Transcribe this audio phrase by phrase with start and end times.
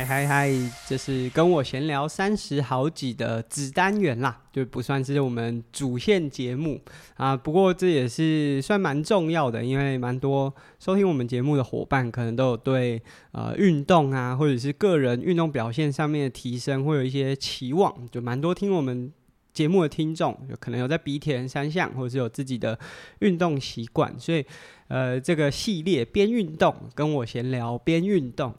[0.00, 0.50] 嗨嗨嗨，
[0.86, 6.80] 这是跟我闲聊三十好几的子单元啦，就不算是我们主线节目
[7.16, 7.36] 啊。
[7.36, 13.02] 不过这也是算蛮重要的，因为蛮多收听我们节目的伙伴，可能都有对
[13.32, 17.94] 呃运动啊，或者是个人运动表现上面的提升，会有一些期望。
[18.10, 19.12] 就蛮多听我们
[19.52, 22.78] 节目的听众，有可能有在比铁人三项，或者是有自己的
[23.18, 24.42] 运动习惯，所以
[24.88, 28.54] 呃，这个系列边运动跟我闲聊边运动。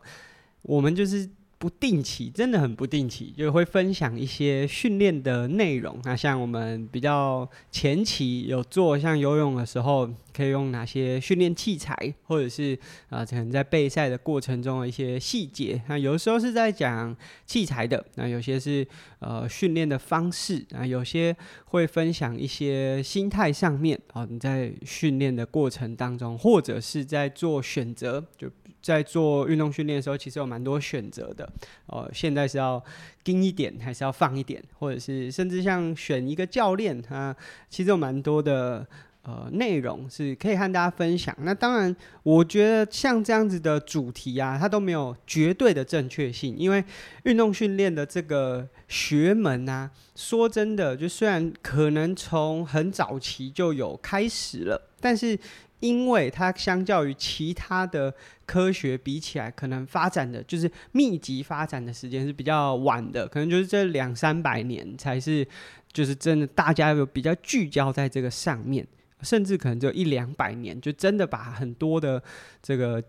[0.64, 6.00] 我们就是不定期，真的很不定期，就会分享一些训练的内容。
[6.04, 12.77] 那像我们比较前期有做，像游泳的时候，可以用哪些训练器材，或者是
[13.09, 15.81] 啊、可能在备赛的过程中的一些细节。
[15.88, 18.88] 那有时候是在讲器材的，那有些是
[19.20, 21.35] 呃训练的方式，啊，有些
[21.66, 28.49] 会分享一些心态上面啊，你在训练的过程当中，或者是在做选择就。
[28.82, 31.48] 在做运动训练的时候，其实有蛮多选择的。
[31.85, 32.84] 呃，现在是要
[33.23, 37.35] 盯一点，还是要放一点，或者是甚至像选一个教练，他
[37.70, 38.84] 其实有蛮多的
[39.24, 41.36] 呃内容是可以和大家分享。
[41.41, 46.84] 那当然，我觉得像这样子的主题啊，它都没有绝对的正确性，因为
[47.24, 55.38] 运动训练的这个学门啊，说真的，就虽然可能从很早期就有开始了，但是。
[55.82, 58.13] 因为它相较于其他的
[58.46, 65.44] 科学比起来，可能发展的就是密集发展的时间是比较晚的，可能就是这两三百年才是，
[65.91, 68.85] 就是真的大家有比较聚焦在这个上面，
[69.24, 72.22] 甚至可能就一两百年，就真的把很多的
[72.62, 73.03] 这个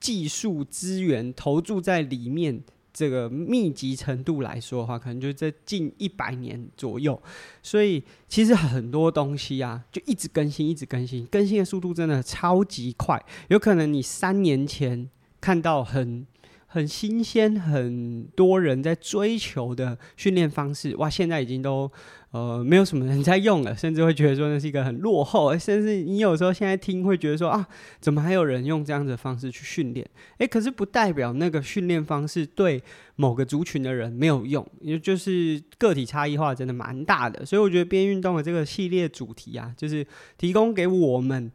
[0.00, 2.62] 技术资源投注在里面。
[2.90, 7.22] 这个密集程度来说的话，可能就在近一百年左右，
[7.62, 13.24] 所以其实很多东西啊，就一直更新，一直更新，更新的速度真的超级快。
[13.50, 15.08] 有可能你三年前
[15.40, 16.26] 看到很
[16.68, 21.90] 很新鲜、很多人在追求的训练方式，哇，现在已经都。
[22.30, 27.66] 呃，没有什么人在用了，甚至会觉得说那是一个很落后，甚至你有时候现在听会觉得说啊，
[28.00, 30.06] 怎么还有人用这样子的方式去训练？
[30.36, 32.82] 诶，可是不代表那个训练方式对
[33.16, 37.46] 某个族群的人没有用，也就是个体差异化真的蛮大的。
[37.46, 40.06] 所以我觉得边运动的这个系列主题啊，就是
[40.36, 41.50] 提供给我们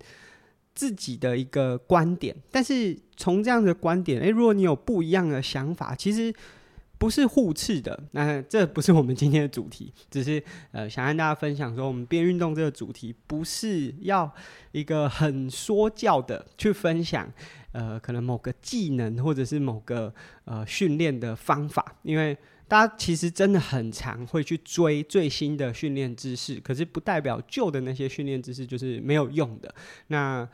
[0.74, 2.36] 自己的一个观点。
[2.52, 6.34] 但是从这样的观点，诶，如果你有不一样的想法，其实。
[6.96, 10.42] 不是互斥的，那这不是我们今天的主题，只是
[10.72, 14.32] 呃想跟大家分享说，我们边运动这个主题不是要
[14.72, 17.30] 一个很说教的去分享，
[17.74, 20.14] 呃，可能某个技能或者是某个
[20.46, 29.74] 呃训练的方法，因为大家其实真的很常会去追最新的训练知识，可是不代表旧的那些训练知识就是没有用的。
[30.08, 30.48] 那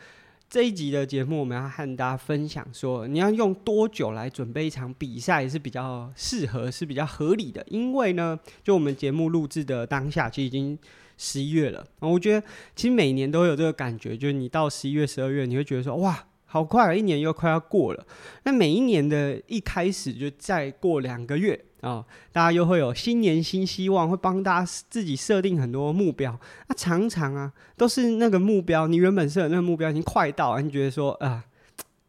[0.49, 7.63] 这一集的节目，我们要和大家分享说，你要用多久来准备一场比赛是比较适合，是比较合理的。
[7.69, 10.77] 因为呢，就我们节目录制的当下，其实已经
[11.17, 11.85] 十一月了。
[11.99, 12.45] 我觉得
[12.75, 16.25] 其实每年都有这个感觉，就是你到十一月、十二月，你会觉得说，哇。
[16.51, 18.03] 好快，一年又快要过了。
[18.41, 26.37] 那每一年的一开始，就再过两个月、哦，大家又会有新年新希望，会帮大家自己设定很多目标。
[26.67, 31.43] 那常常啊，都是那个目标，你原本设的那个目标已经快到了，你觉得说啊，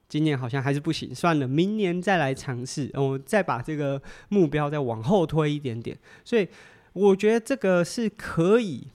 [0.08, 5.96] 今年好像还是不行，算了，明年再来尝试，我、再把这个目标再往后推一点点。
[6.24, 6.48] 所以
[6.92, 8.88] 我觉得这个是可以。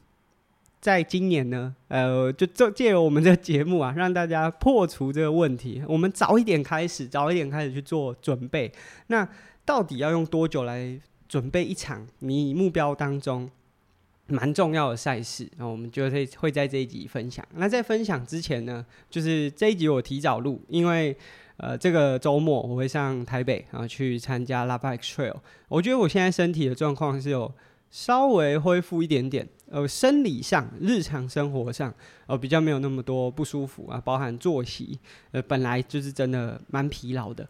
[0.81, 5.81] 在今年呢，呃，就就借由我们这个节目啊，让大家破除这个问题。
[5.87, 8.71] 我们早一点开始，早一点开始去做准备。
[9.07, 9.27] 那
[9.65, 13.49] 到底要用多久来准备一场你目标当中
[14.27, 15.51] 蛮重要的赛事？
[15.57, 17.45] 那我们就会会在这一集分享。
[17.55, 21.15] 那在分享之前呢，就是这一集我提早录，因为
[21.57, 25.35] 呃，这个周末我会上台北，然后去参加 LAPA X Trail。
[25.67, 27.53] 我觉得我现在身体的状况是有
[27.89, 29.47] 稍微恢复一点点。
[29.71, 31.93] 呃，生理上、日常生活上，
[32.27, 34.99] 呃，比较没有那么多不舒服啊，包含作息，
[35.31, 37.47] 呃，本来就是真的蛮疲劳的，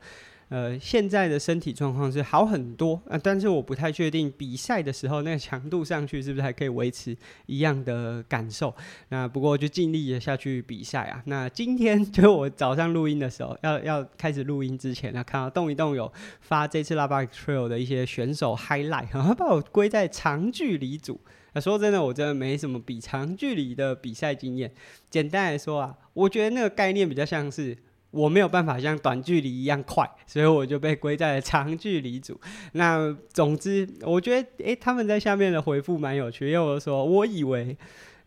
[0.49, 8.73] 呃，现在的身体状况是好很多，呃，但是我不太确定比赛的时候那个强度上去是不是还可以维持一样的感受。
[9.09, 11.21] 那不过就尽力的下去比赛啊。
[11.25, 16.11] 那今天就我早上录音的时候，要要开始录音之前呢，看到动一动有
[16.41, 21.19] 发这次 LAPA Trail 的一些选手 highlight，然后把我归在长距离组。
[21.53, 24.71] 那说真的，我真的没什么比长距离的比赛经验。
[25.09, 27.75] 简单来说啊，我觉得那个概念比较像是
[28.15, 32.39] 我没有办法像短距离一样快，所以我就被归在了长距离组。
[32.71, 37.77] 那总之，我觉得诶，他们在下面的回复蛮有趣，因为我说我以为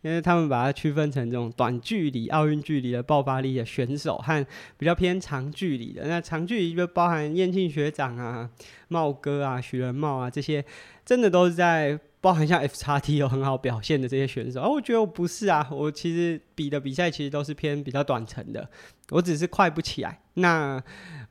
[0.03, 4.47] 因为他们把它区分成这种短距离、奥运距离的爆发力的选手和
[4.77, 6.07] 比较偏长距离的。
[6.07, 8.49] 那长距离就包含燕庆学长啊、
[8.89, 10.65] 茂哥啊、许仁茂啊这些，
[11.05, 14.61] 真的都是在包含像 F 叉 T 有很好表现的这些选手。
[14.61, 18.69] 而、啊、我觉得我不是啊，我其实比的比赛其实都是偏比较短程的，
[19.11, 20.21] 我只是快不起来。
[20.35, 20.83] 那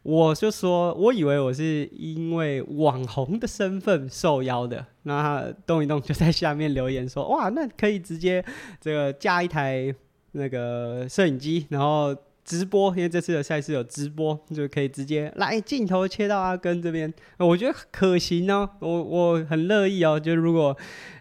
[0.03, 8.43] 我就说，我以为我是因为网红的身份受邀的，那动一动就在下面留言说，哇，那可以直接
[8.79, 9.93] 这个架一台
[10.31, 12.15] 那个摄影机，然后
[12.47, 20.75] 直播，因为这次的赛事有直播，就可以直接来镜头切到阿根这边，我觉得可行哦，我我很乐意哦，就如果。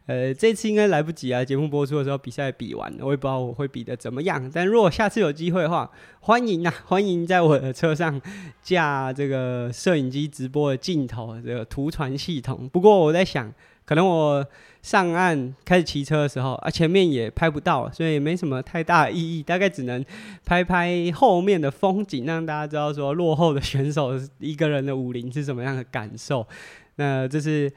[0.09, 1.45] 呃，这次应该来不及啊！
[1.45, 4.49] 节目播出的时候，比赛比完，我也不知道我会比得怎么样。
[4.55, 5.91] 但如果下次有机会的话，
[6.21, 8.21] 欢迎啊，欢迎在我的车上
[8.63, 12.69] 架这个摄影机直播的镜头，这个图传系统。
[12.69, 13.53] 不过我在想，
[13.85, 14.47] 可能我
[14.87, 19.43] 上岸开始骑车的时候啊，前面也拍不到，所以也没什么太大意义。
[19.43, 20.05] 大概只能
[20.45, 26.47] 拍拍后面的风景，让大家知道说落后的选手一个人的武林是什么样的感受。
[26.95, 27.73] 那这是。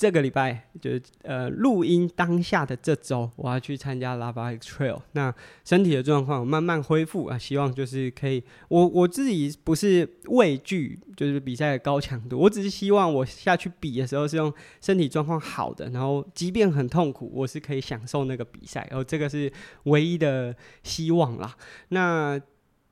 [0.00, 4.98] 这个礼拜就是呃录音当下的这周，我要去参加 Lava X Trail。
[5.12, 8.42] 那身体的状况慢慢恢复啊，希望就是可以。
[8.68, 14.50] 我我自己不是畏惧就是比赛的高强度，我只是希望我下去比的时候是用
[14.80, 18.88] 身体状况好的，然后即便很痛苦，我是可以享受那个比赛。
[18.90, 21.54] 然后这个是唯一的希望啦。
[21.90, 22.40] 那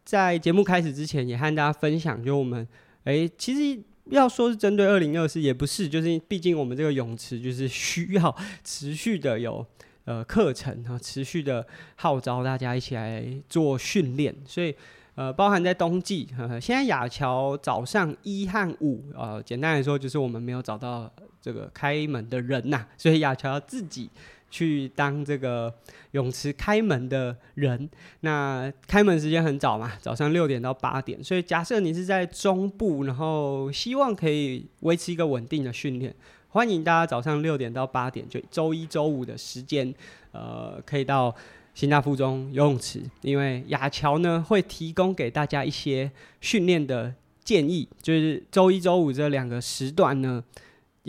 [0.05, 2.69] 在节目开始之前，也和大家分享，就我们
[3.05, 3.83] 诶其实。
[4.11, 8.35] 要说是针对二零二四也不是，就是毕竟我们这个泳池就是需要
[8.65, 9.65] 持续的有
[10.05, 11.67] 呃课程啊，持续的
[11.97, 14.75] 号召大家一起来做训练，所以
[15.15, 24.11] 呃包含在冬季，呃现在亚乔早上一和五，呃简单来说就是我们没有找到这个开门的人呐、所以亚乔要自己。
[24.51, 25.73] 去当这个
[26.13, 27.89] 泳池开门的人，
[28.21, 31.23] 那开门时间很早嘛，早上六点到八点。
[31.23, 36.15] 所以假设你是在中部，然后希望可以维持一个稳定的训练，
[36.49, 39.93] 欢迎大家早上六点到八点，就周一、周五的时间，
[40.33, 41.35] 呃，可以到
[41.75, 46.11] 新大附中游泳池，因为亚乔呢会提供给大家一些
[46.41, 50.43] 训练的建议，就是周一、周五这两个时段呢，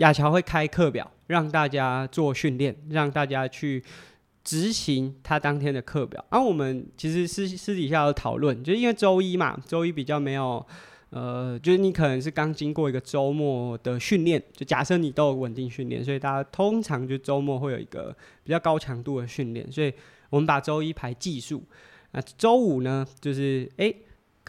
[0.00, 1.10] 亚乔会开课表。
[1.30, 3.80] 让大家做训练，让大家去
[4.42, 6.24] 执行他当天的课表。
[6.28, 10.66] 而、啊、我们其实私私底下有讨论，就因为周一嘛，周一比较没有，
[11.10, 18.12] 呃，就是你可能是刚经过一个周末的训练，就假设你都有稳定训练，所以大家通常就周末会有一个
[18.42, 19.70] 比较高强度的训练。
[19.70, 19.94] 所以
[20.30, 21.62] 我们把周一排技术，
[22.10, 23.94] 那周五呢，就是诶、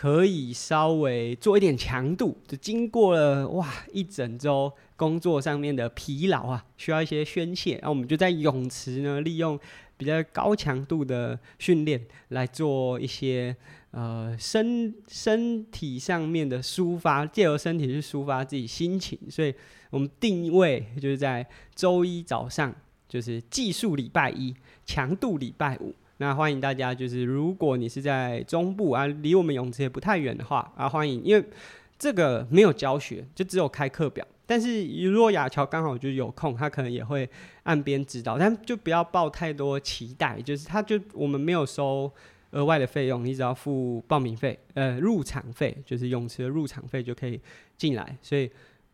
[0.01, 4.73] 可以稍微做一点强度，就经过了哇一整周。
[4.95, 9.59] 工作上面的疲劳啊，需要一些宣泄，那我们就在泳池呢，利用
[9.97, 13.55] 比较高强度的训练来做一些
[13.91, 19.53] 呃身身体上面的抒发，借由身体去抒发自己心情，所以
[19.91, 21.45] 我们定位就是在
[21.75, 22.73] 周一早上，
[23.07, 25.93] 就是技术礼拜一，强度礼拜五。
[26.21, 31.43] 那欢迎大家，就是如果你是在中部啊，离我们泳池也不太远的话啊，欢迎，因为
[31.97, 34.23] 这个没有教学，就只有开课表。
[34.45, 37.27] 但是如果亚乔刚好就有空，他可能也会
[37.63, 40.39] 岸边指导，但就不要抱太多期待。
[40.39, 42.11] 就是他就我们没有收
[42.51, 47.41] 额外的费用，你只要付报名费，呃，入场费，就是泳池的入场费就可以
[47.75, 48.47] 进来，所以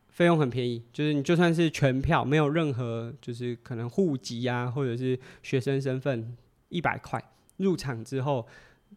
[0.07, 0.81] 费用很便宜。
[0.93, 6.34] 就是你就算是全票，没有任何就是可能户籍啊，或者是学生身份，
[6.69, 7.24] 一百块
[7.57, 8.45] 入场之后，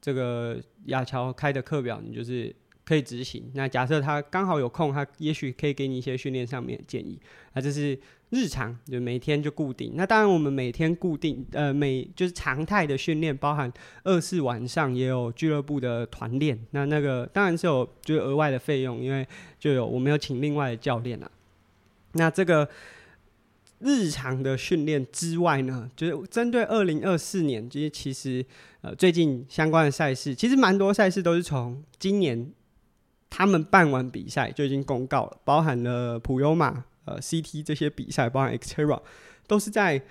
[0.01, 2.55] 这个亚乔开的课表你就是。
[2.83, 3.49] 可以执行。
[3.55, 7.17] 那假设他刚好有空，他也许可以给你一些训练上面的建议。
[7.53, 7.97] 那这是
[8.31, 9.93] 日常，就每天就固定。
[9.95, 13.73] 那当然，我们每天固定，呃，每就是常态的训练，包含
[14.03, 16.59] 二四晚上也有俱乐部的团练。
[16.73, 19.25] 那那个当然是有就是额外的费用，因为
[19.57, 21.31] 就有我们有请另外的教练啊。
[22.15, 22.69] 那这个
[23.81, 28.45] 日常的训练之外呢，就是针对二零二四年，就是其实
[28.81, 32.53] 呃最近相关的赛事，其实蛮多赛事都是从今年。
[33.33, 39.01] 他们办完比赛就已经公告了，包含了普悠玛、呃 CT 这些比赛，包含 Xterra，
[39.47, 40.03] 都是在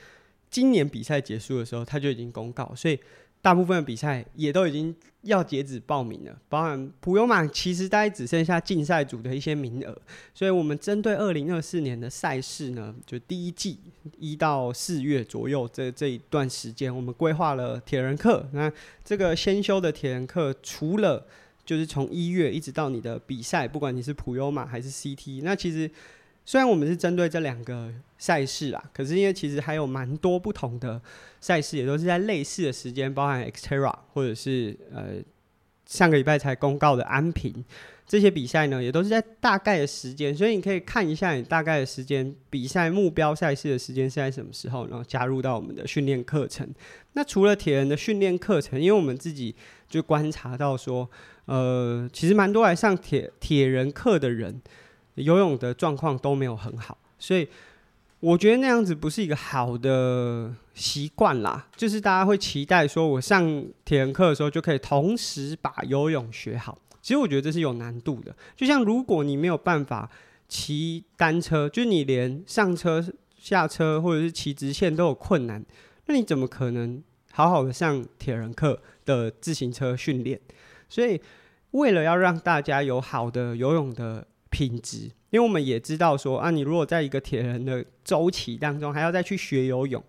[0.49, 2.97] 今年比赛结束的时候他就已经公告，所以
[3.41, 6.38] 大部分的比赛也都已经要截止报名了。
[6.50, 9.98] 包含普悠马其实大概只剩下竞赛组的一些名额，
[10.34, 13.79] 所以我们针对二零二四年的赛事呢，就第一季
[14.17, 18.48] 一到四月左右这这一段时间，我们规划了铁人课。
[18.53, 18.72] 那
[19.03, 21.25] 这个先修的铁人课除了
[21.65, 25.89] 就是从一月一直到你的比赛，不管你是普悠马还是 CT，那其实
[26.46, 31.01] 虽然我们是针对这两个赛事啦，可是因为其实还有蛮多不同的
[31.39, 35.15] 赛事，也都是在类似的时间，包含 Xterra 或者是呃
[35.86, 37.63] 上个礼拜才公告的安平。
[38.08, 46.67] 这些比赛呢，也都是在大概的时间，所以你可以看一下你大概的时间，比赛目标赛事的时间是在什么时候，然后加入到我们的训练课程。
[47.13, 49.55] 那除了铁人的训练课程，因为我们自己
[49.88, 51.08] 就观察到说，
[51.46, 54.60] 呃，其实蛮多来上铁铁人课的人，
[55.19, 57.47] 游泳的状况都没有很好，所以
[58.19, 61.67] 我觉得那样子不是一个好的习惯啦。
[61.75, 66.77] 就是大家会期待说，我上铁人课的时候就可以同时把游泳学好。
[67.01, 70.09] 其实我觉得这是有难度的，就像如果你没有办法
[70.49, 73.03] 骑单车，就是你连上车、
[73.38, 75.65] 下车或者是骑直线都有困难，
[76.07, 80.39] 那你怎么可能好好的上铁人课的自行车训练？
[80.89, 81.21] 所以
[81.71, 90.03] 为了要让大家有好的游泳的品质，因为我们也知道说啊，你如果在一个铁人的周期当中还要再去学游泳，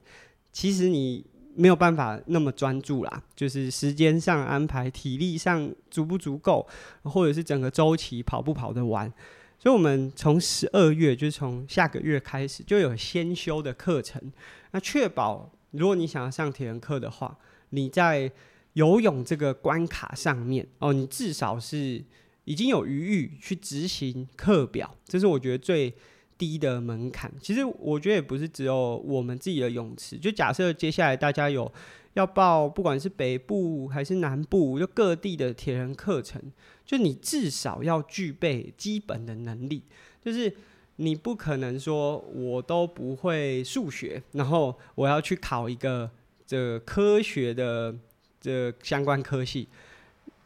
[0.53, 1.25] 其实你。
[1.53, 6.67] 没有办法那么专注啦，就是时间上安排、体力上足不足够，
[7.03, 9.13] 或者是整个周期跑不跑得完。
[9.59, 14.33] 所以，我们从十二月，就是从下个月开始，就有先修的课程。
[14.71, 17.37] 那确保，如果你想要上铁人课的话，
[17.71, 18.31] 你在
[18.75, 22.03] 游泳这个关卡上面哦，你至少是
[22.51, 24.97] 已经有余裕去执行课表。
[25.05, 25.95] 这是我觉得最。
[26.41, 30.17] 低的门槛，其实我觉得也不是只有我们自己的泳池。
[30.17, 31.71] 就假设接下来大家有
[32.15, 36.41] 要报，不管是北部还是南部，就各地的铁人课程，
[36.87, 39.83] 就你至少要具备基本的能力。
[40.25, 40.51] 就是
[40.97, 46.11] 你不可能说我都不会数学，然后我要去考一个
[46.47, 47.95] 这科学的
[48.41, 49.69] 这相关科系，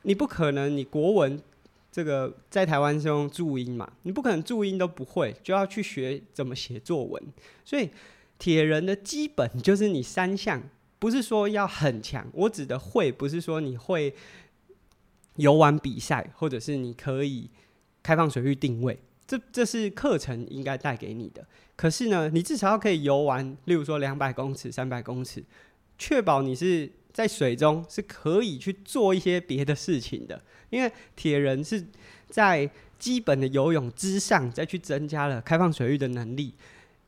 [0.02, 1.40] 你不可能，你国文。
[1.94, 3.88] 这个在台湾是用注音嘛？
[4.02, 7.22] 你不可能注音都不会，就要去学怎么写作文。
[7.64, 7.88] 所以
[8.36, 10.60] 铁人的基本就是你三项，
[10.98, 12.26] 不是说要很强。
[12.32, 14.12] 我指的会，不是说你会
[15.36, 17.48] 游玩比赛，或者是你可以
[18.02, 18.98] 开放水域定位。
[19.24, 21.46] 这这是课程应该带给你的。
[21.76, 25.44] 可是呢，你至少要可以游完，例如说两百公尺、三百公尺，
[25.96, 30.42] 确保你是在水中是可以去做一些别的事情的。
[30.68, 31.86] 因为铁人是
[32.28, 32.68] 在
[32.98, 36.52] 基本的游泳之上，再去增加了开放水域的能力，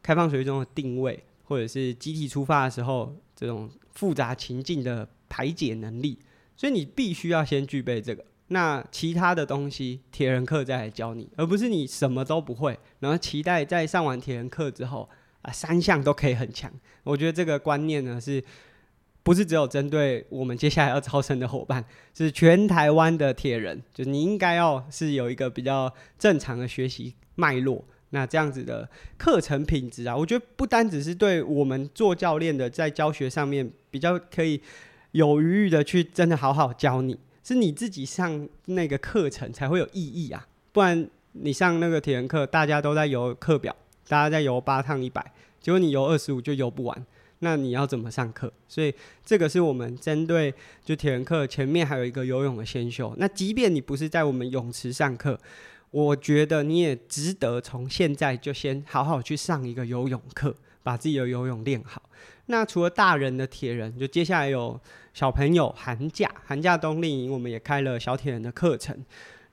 [0.00, 6.16] 开放水域中的定位，或者是集体出发的时候这种复杂情境的排解能力，
[6.56, 8.24] 所以你必须要先具备这个。
[8.48, 15.10] 那其他的东西，铁人课再来教你，而不是你什么都不会，然后期待在上完铁人课之后
[15.42, 16.72] 啊，三项都可以很强。
[17.02, 18.44] 我觉得这个观念呢是。
[19.26, 27.84] 不是只有针对我们接下来要招生的伙伴， 是全台湾的铁人，就是你应该要是有一个比较正常的学习脉络。
[28.10, 34.62] 那这样子的课程品质啊，我觉得不单只是对我们做教练的在教学上面比较可以
[35.10, 40.46] 有余裕的去真的好好教你，是你自己上那个课程才会有意义啊。
[40.70, 43.74] 不然你上那个铁人课，大家都在游课表，
[44.06, 47.06] 大家在游八趟一百，结果你游二十五就游不完。
[47.40, 48.52] 那你要怎么上课？
[48.66, 50.52] 所以这个是我们针对
[50.84, 53.14] 就铁人课前面还有一个游泳的先修。
[53.18, 55.38] 那即便你不是在我们泳池上课，
[55.90, 62.02] 我觉得你也值得从现在就先好好去上一个游泳课，把自己的游泳练好。
[62.46, 64.80] 那除了大人的铁人，就接下来有
[65.12, 68.96] 小朋友寒假寒假冬令营，我们也开了小铁人的课程。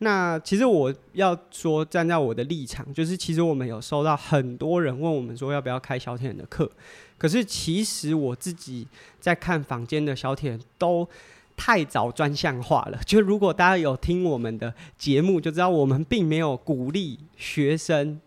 [0.03, 6.69] 那其实我要说，站在我的立场，就是其实我们有收到很多人问我们说，要不要开小铁人的课。
[7.17, 8.85] 可是其实我自己
[9.19, 11.07] 在看房间的小铁人都
[11.55, 12.99] 太早专项化了。
[13.05, 18.19] 就如果大家有听我们的节目，就知道我们并没有鼓励学生，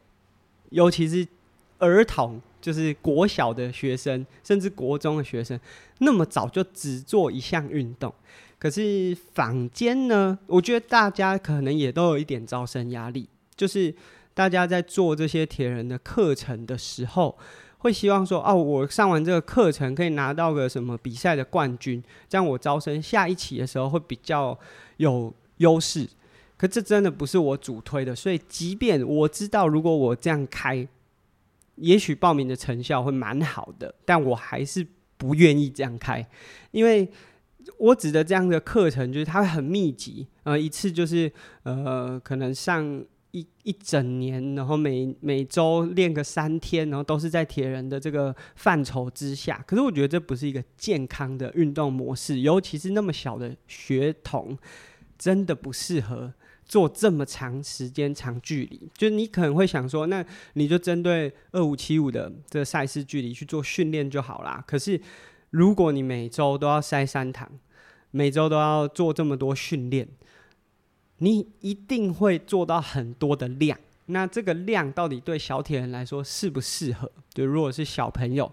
[0.71, 1.29] 尤其是
[1.79, 5.61] 儿童，就是国小的学生，甚至国中的学生，
[5.99, 8.11] 那么早就只做一项运动。
[8.59, 13.95] 可是坊间呢，我觉得大家可能也都有一点招生压力，就是
[14.35, 17.39] 大家在做这些铁人的课程的时候。
[17.79, 24.59] 会希望说哦，我上完这个课程可以拿到个什么比赛的冠军，这样我招生下一期的时候会比较
[24.97, 26.09] 有优势。
[26.57, 30.89] 可这真的不是我主推的，所以即便我知道如果我这样开，
[31.77, 34.85] 也许报名的成效会蛮好的，但我还是
[35.17, 36.27] 不愿意这样开，
[36.73, 37.09] 因为
[37.79, 43.05] 我指的这样的课程就是它会很密集，呃，一次就是呃，可能上。
[43.33, 49.63] 一一整年，然后每每周练个三天，然后都是在铁人的这个范畴之下。
[49.67, 54.57] 可是我觉得这不是一个健康的运动模式，尤其是那么小的学童，
[55.19, 56.33] 真的不适合
[56.65, 64.65] 做这么长时间长距离，就你可能会想说，那你就针对二五七五的这个赛事距离去做训练就好啦。
[64.67, 64.99] 可是
[65.51, 67.51] 如果你每周都要塞三堂，
[68.17, 70.09] 每周都要做这么多训练，
[71.19, 73.79] 你一定会做到很多的量。
[74.07, 77.13] 那这个量到底对小铁人来说适不适合？
[77.35, 78.51] 就如果是小朋友，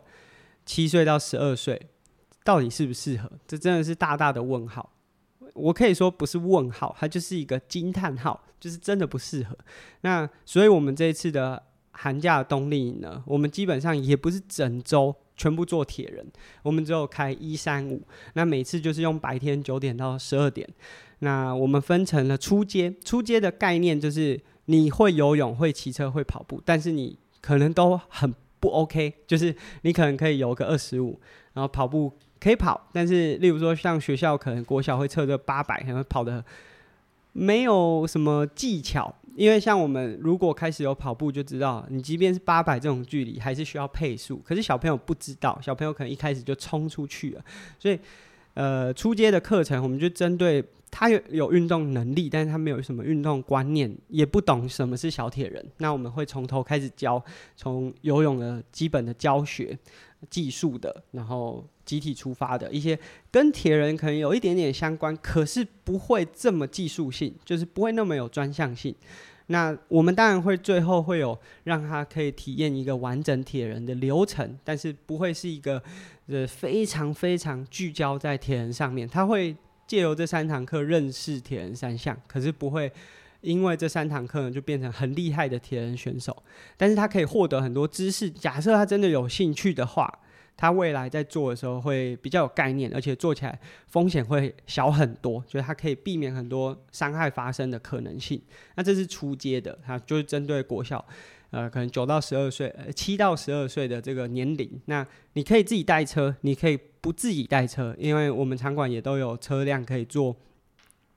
[0.65, 1.82] 七岁到十二岁，
[2.43, 3.32] 到底适不适合？
[3.48, 4.91] 这真的是大大的问号。
[5.53, 9.58] 我可以说不是问号，它就是一个惊叹号，就是真的不适合。
[10.01, 16.25] 那所以，我们这一次的寒假的动力营呢，我们基本上也不是整周全部做铁人，
[16.62, 18.02] 我们只有开一三五。
[18.34, 20.68] 那每次就是用白天九点到十二点。
[21.20, 31.20] 那我们分成了初阶，初阶的概念就是你会游泳、会骑车、会跑步，但是你可能都很不 OK，就是你可能可以游个二十五，
[31.54, 32.13] 然后跑步。
[32.40, 36.44] 可以跑，但是例如说像学校可能国小会测这八百，可能跑得
[37.32, 39.16] 没有什么技巧。
[39.36, 44.38] 因为像我们如果开始有跑步，就知道你即便是八百这种距离，还是需要配速。
[44.38, 47.44] 可是小朋友不知道，小朋友可能一开始就冲出去了。
[47.78, 48.00] 所以，
[48.54, 55.66] 呃，初阶的课程我们就针对他有有运动能力，但是他没有什么运动观念，也不懂什么是小铁人。
[55.78, 57.24] 那我们会从头开始教，
[57.56, 59.78] 从游泳的基本的教学。
[60.30, 62.98] 技术的，然后集体出发的一些
[63.32, 68.94] 跟铁人可能有一点点相关，可是不会这么技术性，就是不会那么有专项性。
[69.48, 75.82] 那我们当然会最后会有让他可以体验一个完整铁人的流程，但是不会是一个
[76.28, 79.08] 呃非常非常聚焦在铁人上面。
[79.08, 82.92] 他会借由这三堂课认识铁人三项，可是不会。
[83.42, 86.34] 因为这三堂课呢，就变成很厉害的铁人选手，
[86.78, 88.32] 但是他可以获得很多知识。
[88.32, 90.10] 假设他真的有兴趣的话，
[90.55, 98.41] 他未来在做的时候会比较有概念，而且做起来风险会小很多，就是他可以避免很多伤害发生的可能性。
[98.75, 101.03] 那这是初阶的，他就是针对国小，
[101.51, 104.69] 呃，可能九到十二岁，呃，七到十二岁的这个年龄。
[104.86, 110.36] 那你可以自己带车，你可以不自己带车，因为我们场馆也都有车辆可以做。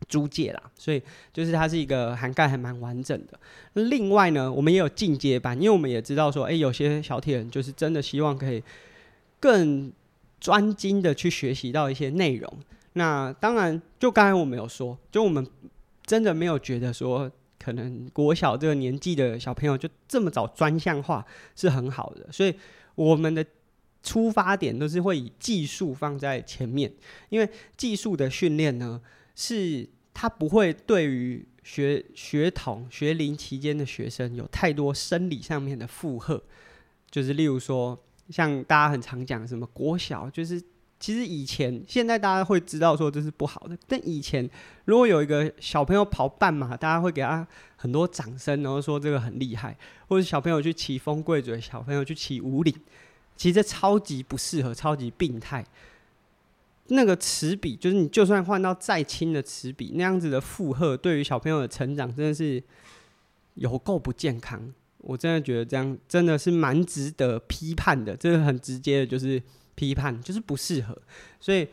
[0.09, 1.03] 租借啦，所以
[1.33, 3.41] 就是它是一个涵盖还蛮完整的。
[3.73, 8.63] 另外呢，我们也有进阶版，因为我们也知道说，哎、有些小铁人就是真的希望可以
[9.47, 9.93] 更
[10.41, 12.53] 专精的去学习到一些内容。
[12.95, 15.47] 那当然，就刚才我们有说，就我们
[16.05, 17.31] 真的没有觉得说，
[17.61, 22.53] 可能国小这个年纪的小朋友就这么早专项化是很好的，所以
[22.97, 23.47] 我们的
[24.03, 26.93] 出发点都是会以技术放在前面，
[27.29, 29.01] 因为技术的训练呢。
[29.39, 36.43] 是，他不会对于学学童学龄期间的学生有太多生理上面的负荷，
[37.11, 40.63] 就是例如说，像大家很常讲什么国小，就是
[40.99, 44.49] 其实以前现在大家会知道说这是不好的，但以前
[44.87, 49.77] 如果有一个小朋友跑半马，大家会给他很多掌声，然后说这个很厉害，
[50.09, 52.75] 或者小朋友去骑风贵嘴，小朋友去骑武岭，
[53.37, 55.65] 其实这超级不适合，超级病态。
[56.89, 62.63] 那个齿比，就是你就算换到再轻的齿比，那样子的负荷，对于小朋友的成长真的是
[63.55, 64.73] 有够不健康。
[65.07, 69.41] 我真的觉得这样真的是蛮值得批判的，这个很直接的就是
[69.75, 70.97] 批判，就是不适合。
[71.41, 71.67] 所以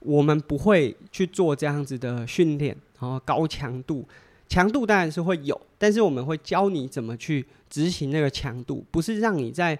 [0.00, 4.06] 我们不会去做这样子的训练，然后高强度，
[4.48, 9.78] 强度当然是会有，但是我们会教你怎么去执行那个强度，不是让你在。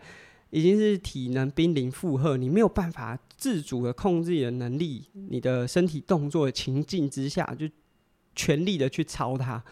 [0.51, 7.69] 已经是体能濒临负荷，你没有办法自主的控制你的能力，你的身体动作的情境之下，就
[8.37, 9.63] 全力的去操它。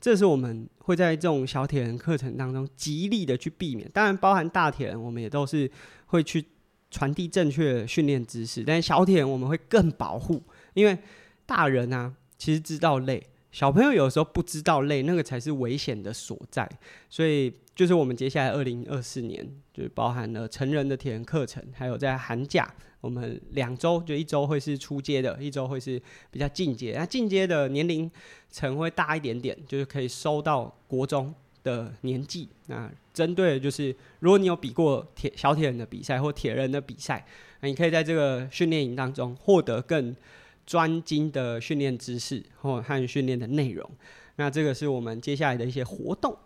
[0.00, 3.90] 这是我们会在这种小铁人课程当中极力的去避免。
[3.92, 5.70] 当然，包含大铁人，我们也都是
[6.06, 6.44] 会去
[6.90, 8.62] 传递正确的训练知识。
[8.64, 10.42] 但是小铁人我们会更保护，
[10.74, 10.98] 因为
[11.46, 13.26] 大人啊，其实知道累。
[13.52, 16.66] 小朋友有时候不知道累，那个才是危险的所在。
[17.10, 26.94] 所以，就是我们接下来二零二四年，就包含了成人的铁人课程，还有在寒假，我们两周就一周会是初阶的，一周会是比较进阶。
[26.96, 28.10] 那进阶的年龄
[28.48, 32.48] 层会大一点点，就是可以收到国中的年纪。
[32.68, 37.26] 那针对的就是，如果你有比过铁小铁人的比赛或铁人的比赛，
[37.60, 40.16] 那你可以在这个训练营当中获得更。
[40.66, 43.88] 专精的训练知识或和训练的内容，
[44.36, 46.36] 那这个是我们接下来的一些活动。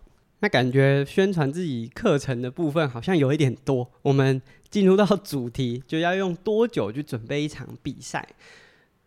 [0.41, 3.91] 那感觉宣传自己课程的部分好像有一点多。
[4.03, 8.29] 我们进入到主题，就要用多久去准备一场比赛？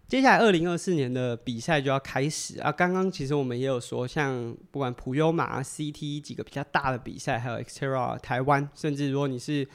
[0.07, 2.71] 接下来二零二四年的比赛就要开始啊！
[2.71, 9.67] 刚刚其实我们也有说，像不管普优马、CT 几个比较大的比赛，还有 Xterra 台湾，甚至如果你是。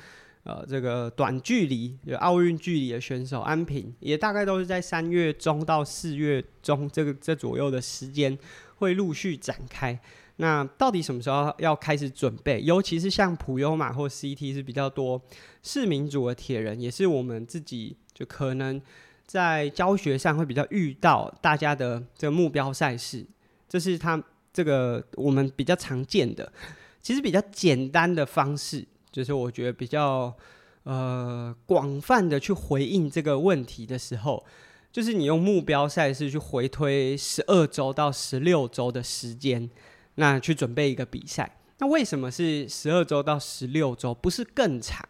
[0.45, 8.39] 呃，这个短距离有奥运距离的选手安平，也大概都是在三月中到四月中这个这左右的时间，
[8.77, 9.99] 会陆续展开。
[10.37, 12.61] 那到底什么时候要开始准备？
[12.61, 15.23] 尤其是像普悠玛或 CT 是比较多
[15.63, 18.83] 市民组的铁人，也是我们自己就可能
[19.25, 23.25] 在教学上会比较遇到大家的这个目标赛事。
[23.69, 26.53] 这是他这个我们比较常见的，
[27.01, 30.35] 其实比较简单的方式，就是我觉得比较
[30.83, 34.45] 呃广泛的去回应这个问题的时候，
[34.91, 39.71] 就是你用目标赛事去回推十二周到十六周的时间。
[40.17, 45.09] 那去准备一个比赛，那为什么是十二周到十六周，不是更长，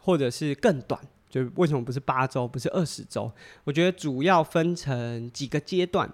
[0.00, 0.98] 或者是更短？
[1.28, 3.30] 就为什么不是八周，不是二十周？
[3.64, 6.10] 我觉得主要分成几个阶段。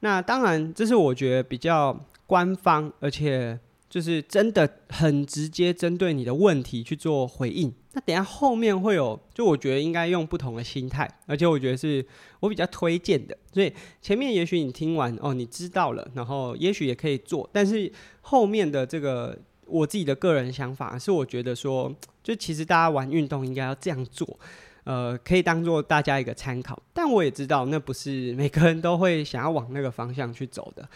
[0.00, 3.58] 那当然，这是我觉得比较官方，而且。
[3.88, 7.72] 就是真的很直接针对你的问题去做回应。
[7.92, 12.04] 那等下后面会有，就我觉得应该用不同的心态，而且我觉得是
[12.40, 13.36] 我比较推荐的。
[13.52, 13.72] 所以
[14.02, 17.48] 前面也许你听完哦，你知道了，然后也许也可以做。
[17.52, 21.90] 但是后面的这个我自己的个人想法是，我觉得说，
[22.22, 24.38] 就其实大家玩运动应该要这样做，
[24.84, 26.80] 呃，可以当做大家一个参考。
[26.92, 30.86] 但我也知道，那不是每个人都会想要往那个方向去走的。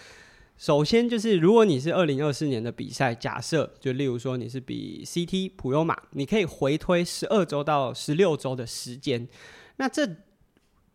[0.61, 9.27] 首先就是，如果你是二零二四年的比赛，假设就例如说你是比 CT 普悠玛，你可以回推十二周到十六周的时间。
[9.79, 10.07] 那这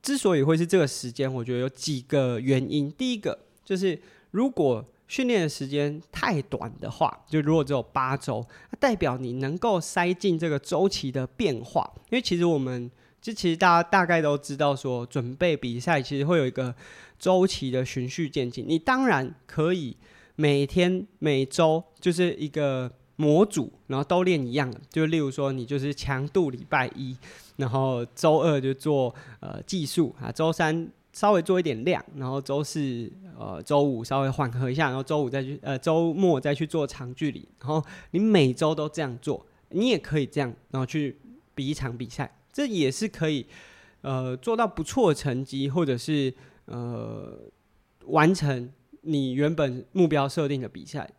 [0.04, 2.92] 之所以会是这个时间，我觉得有几个原因。
[2.92, 4.00] 第一个就是，
[4.30, 11.92] 如果训练的时间太短的话，就如果只有八周，那代表你能够塞进这个周期的变化。
[12.12, 16.76] 因为其实我们就其实大家大概都知道说，准备比赛其实会有一个。
[17.18, 19.96] 周期的循序渐进，你当然可以
[20.36, 24.80] 每天每周就是一个模组，然后都练一样的。
[24.90, 27.16] 就例如说，你就是强度礼拜一，
[27.56, 37.48] 然后周二就做呃技术啊，周三稍微做一点量，然后周四呃周五稍微缓和一下，然后周五再去呃周末再去做长距离。
[37.62, 41.18] 然后你每周都这样做，你也可以这样，然后去
[41.56, 43.46] 比一场比赛，这也是可以
[44.02, 46.34] 呃做到不错的成绩，或者是。
[46.66, 47.40] 呃，
[48.06, 51.10] 完成你原本目标设定的比赛，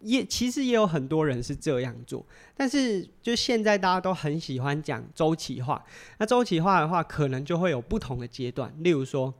[0.00, 2.24] 也其实也有很多人是这样做，
[2.56, 5.84] 但是就现在大家都很喜欢讲周期化，
[6.18, 9.32] 那周期化的话，可能就会有不同的阶段，例如说。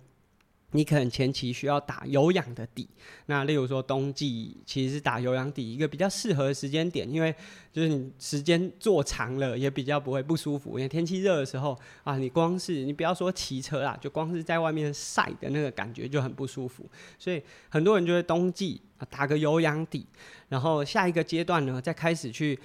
[0.77, 2.89] 你可能前期需要打有氧的底，
[3.27, 7.33] 那例如说冬季其实是打有氧底一个比较适合的时间点，因为
[7.73, 16.85] 就是你时间做长了也比较不会不舒服，因为天气热的时候啊，你光是你不要说骑车啦，就光是在外面晒的那个感觉就很不舒服，
[17.21, 20.05] 所以很多人就会冬季打个有氧底，
[20.49, 22.59] 然后下一个阶段呢再开始去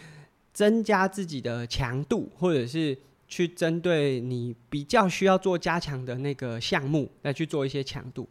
[0.52, 2.98] 增加自己的强度或者是。
[3.30, 8.28] 去针对你比较需要做加强的那个项目来去做一些强度。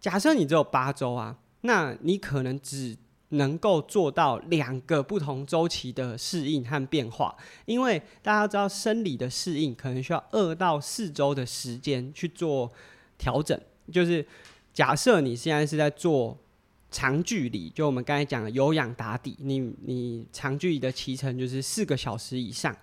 [0.00, 2.96] 假设你只有八周啊，那你可能只
[3.28, 7.34] 能够做到两个不同周期的适应和变化，
[7.66, 12.70] 因为大家知道生理的适应可能需要二到四周的时间去做
[13.16, 13.58] 调整。
[13.92, 14.26] 就是
[14.74, 16.36] 假设你现在是在做
[16.90, 22.76] 长距离，就我们刚才讲的有氧打底，你你长距离的骑程就是四个小时以上。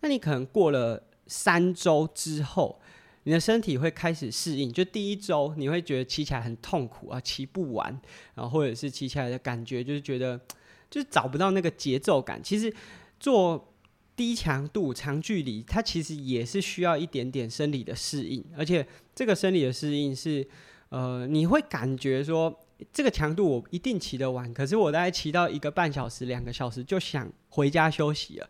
[0.00, 2.80] 那你可能过了三周之后，
[3.24, 4.72] 你的身体会开始适应。
[4.72, 8.00] 就第一周，你会觉得骑起来很痛苦啊，骑不完，
[8.34, 10.40] 然后或者是骑起来的感觉就是觉得
[10.90, 12.40] 就是找不到那个节奏感。
[12.42, 12.72] 其实
[13.18, 13.72] 做
[14.14, 20.46] 低强度长距离，它其实也是需要一点点生理的适应，而且这个生理的适应是
[20.90, 22.54] 呃，你会感觉说
[22.92, 28.48] 这个强度我一定骑得完，可是我大概骑到一个半小时、两个小时就想回家休息了。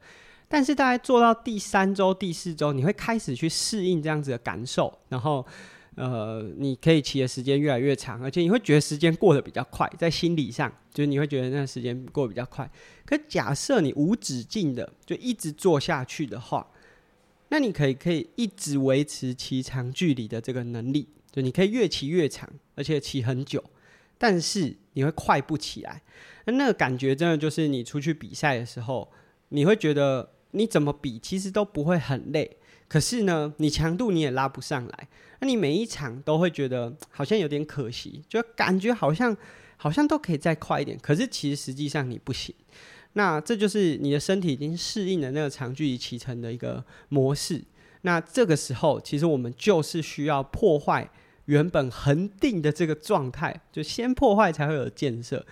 [0.48, 5.44] 但是大概做到第三周、第四周，你会开始去适应这样子的感受，然后，
[5.96, 12.70] 呃，你可以骑的时间越来越长，而且你会觉得时间过得比较快，在心理上，就是你会觉得那个时间过得比较快。
[13.04, 16.64] 可假设你无止境的就一直做下去的话，
[17.48, 23.64] 那你可以可以一直维持骑长距离的这个能力，就你可以越骑越长，而且骑很久，
[24.16, 26.02] 但是你会快不起来。
[26.44, 29.10] 那那个感觉真的就是你出去比赛的时候，
[29.48, 30.30] 你会觉得。
[30.52, 32.56] 你怎么比，其实都不会很累。
[32.88, 35.08] 可是呢，你强度你也拉不上来。
[35.40, 39.36] 那你每一场都会觉得好像有点可惜，就感觉好像
[39.76, 40.96] 好像都可以再快一点。
[41.02, 42.54] 可是其实实际上你不行。
[43.14, 47.62] 那这就是你的身体已经适应了那个长距离骑乘的一个模式。
[48.02, 51.10] 那这个时候，其实我们就是需要破坏
[51.46, 55.44] 原本恒定的这个状态，就先破坏才会有建设。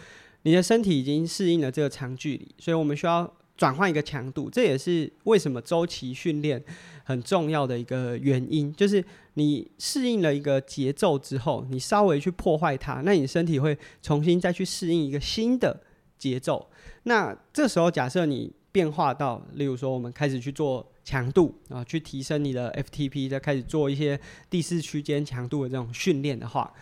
[0.43, 3.35] 你的身体已经适应了这个长距离，所以我们需要。
[3.57, 6.63] 转换一个强度，这也是为什么周期训练
[7.05, 8.73] 很重要的一个原因。
[8.75, 15.81] 就是你适应了一个节奏之后，你稍微去破坏它，那你身体会重新再去适应一个新的
[16.19, 16.69] 节奏。
[17.05, 24.19] 那这时候，假设你变化到，例如说，我们开始去做强度啊，去提升你的 FTP，再开始做一些
[24.51, 26.73] 第四区间强度的这种训练的话，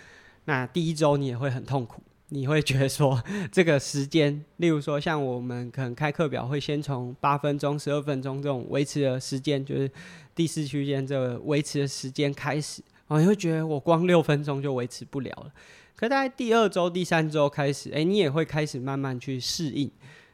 [0.46, 2.02] 那第一周你也会很痛苦。
[2.34, 9.90] 你会觉得说， 这个时间，例如说，像我们可能开课表会先从八分钟、十二分钟这种维持的时间，就是
[10.34, 15.52] 第四区间这个维持的时间开始，啊，你会觉得我光六分钟就维持不了了。
[15.94, 19.90] 可大概第二周、第三周开始，哎，你也会开始慢慢去适应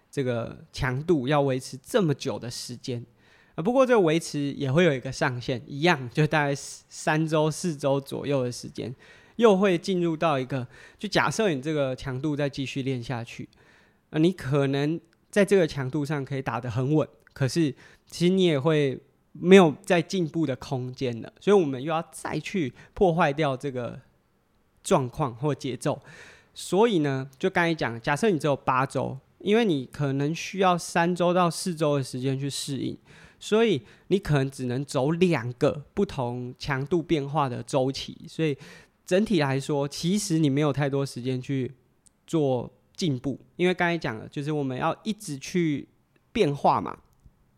[0.08, 3.04] 这个强度要维持这么久的时间。
[3.56, 8.94] 啊，不过这个维持也会有一个上限，一样就大概三周、四周左右的时间。
[9.38, 10.66] 又会进入到一个，
[10.98, 13.48] 就假设你这个强度再继续练下去，
[14.10, 17.72] 啊，你可能在这个强度上可以打得很稳，可是
[18.08, 18.98] 其实你也会
[19.30, 24.00] 没有再进步的空间了，所以我们又要再去破坏掉这个
[24.82, 26.02] 状况或节奏。
[26.52, 32.98] 所以呢，就刚才讲，假设你只有八周，因为你可能需要三周到四周的时间去适应，
[33.38, 38.58] 所以你可能只能走两个不同强度变化的周期，所以。
[39.08, 41.72] 整体来说，其实你没有太多时间去
[42.26, 45.88] 做进步，因为刚才讲了，就是我们要一直去
[46.30, 46.96] 变化嘛。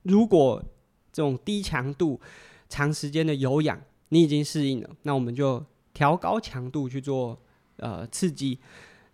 [0.05, 0.65] 如果
[1.13, 2.21] 这种低强度、
[2.69, 3.79] 长时间的有氧
[4.11, 7.37] 你已经适应了，那我们就调高强度去做
[7.79, 8.61] 呃刺激。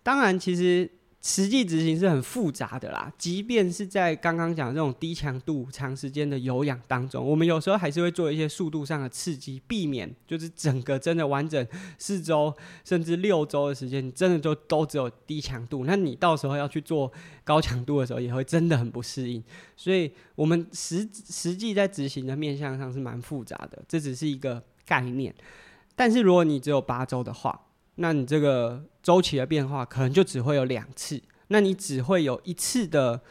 [0.03, 0.89] 当然，其实。
[1.27, 17.11] 实际执行是很复杂的啦，即便是在刚刚讲这种低强度、长时间的有氧当中，我们有时候还是会做一些速度上的刺激，避免就是整个真的完整四周甚至六周的时间，你真的就都只有低强度，那你到时候要去做
[17.43, 19.43] 高强度的时候，也会真的很不适应。
[19.75, 25.35] 所以，我们实实际在执行的面向上是蛮复杂的，这只是一个概念。
[25.93, 27.66] 但是，如果你只有八周的话，
[27.97, 33.21] 那你这个周期的变化可能就只会有两次，那你只会有一次的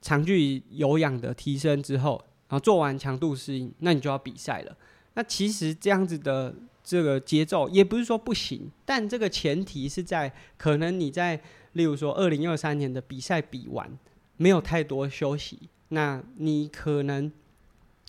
[0.00, 4.76] 长距离有氧的提升之后，然后做完强度适应，那你就要比赛了。
[5.14, 11.40] 那其实这样子的这个节奏也不是说不行，但这个前提是在可能你在
[11.72, 13.98] 例如说二零二三年的比赛比完，
[14.36, 17.32] 没有太多休息，那你可能。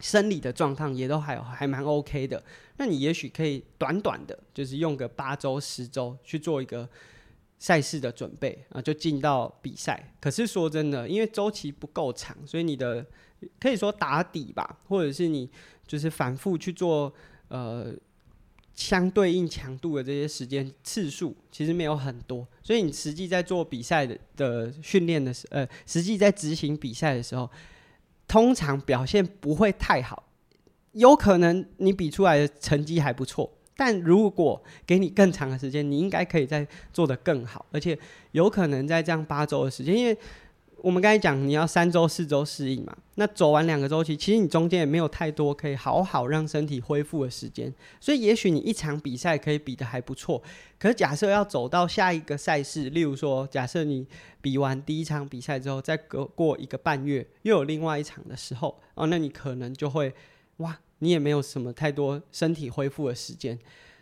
[0.01, 2.43] 生理的状态也都还还蛮 OK 的，
[2.77, 6.88] 那你也许可以短短的，就是用个八周、十周去做一个
[7.57, 10.13] 赛事的准备啊，就进到比赛。
[10.19, 13.05] 可是说真的，因为周期不够长，所以你的
[13.59, 15.49] 可以说打底吧，或者是你
[15.88, 17.13] 就是反复去做
[17.47, 17.93] 呃
[18.73, 27.49] 相对应强度的这些时间次数，其实没有很多，所以你实际在做比赛的的训练的时，呃，实际在执行比赛的时候。
[28.27, 30.24] 通常表现不会太好，
[30.95, 37.97] 有可能你比出来的成绩还不错，但如果给你更长的时间，你应该可以再做得更好，而且
[38.34, 40.17] 有可能在这样八周的时间，因为。
[40.81, 50.39] 我们刚才讲，你要三周、四周适应嘛，那走完两个周期，其实你中间也没有太多可以好好让身体恢复的时间，所以也许你一场比赛可以比得还不错。
[50.77, 54.05] 可是假设要走到下一个赛事，例如说，假设你
[54.41, 60.13] 比完第一场比赛之后，再隔过一个半月，又有另外一场的时候，哦，那你可能就会，
[60.58, 63.58] 哇，你也没有什么太多身体恢复的时间。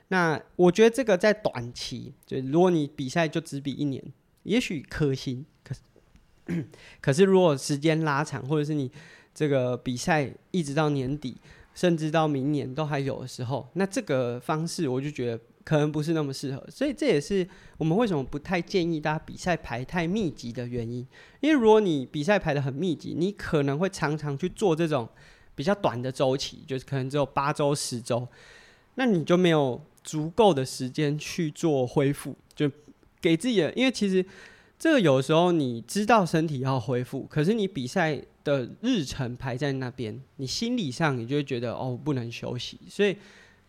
[0.10, 4.04] 那我觉得这个在短期，就如果你比赛就只比一年，
[4.44, 5.46] 也许可行。
[5.64, 6.66] 可是，
[7.02, 8.92] 可是如果时间拉长，或者是你
[9.34, 11.38] 这个比赛一直到年底，
[11.74, 16.64] 甚至到明年都还有的时候，那这个方式我就觉得可能不是那么适合。
[16.70, 21.08] 所以这也是我们为什么不太建议大家比赛排太密集的原因。
[21.40, 25.10] 因为如果你比赛排得很密集，你可能会常常去做这种
[25.56, 28.28] 比较短的周期，就是可能只有八周、十周，
[28.96, 32.72] 那你就没有足够的时间去做恢复，就
[33.22, 34.26] 给自己的，因为其实。
[34.80, 43.16] 这个有时候你知道身体要恢复，可是你比赛的日程排在那边，你心理上你就会觉得哦，不能休息，所以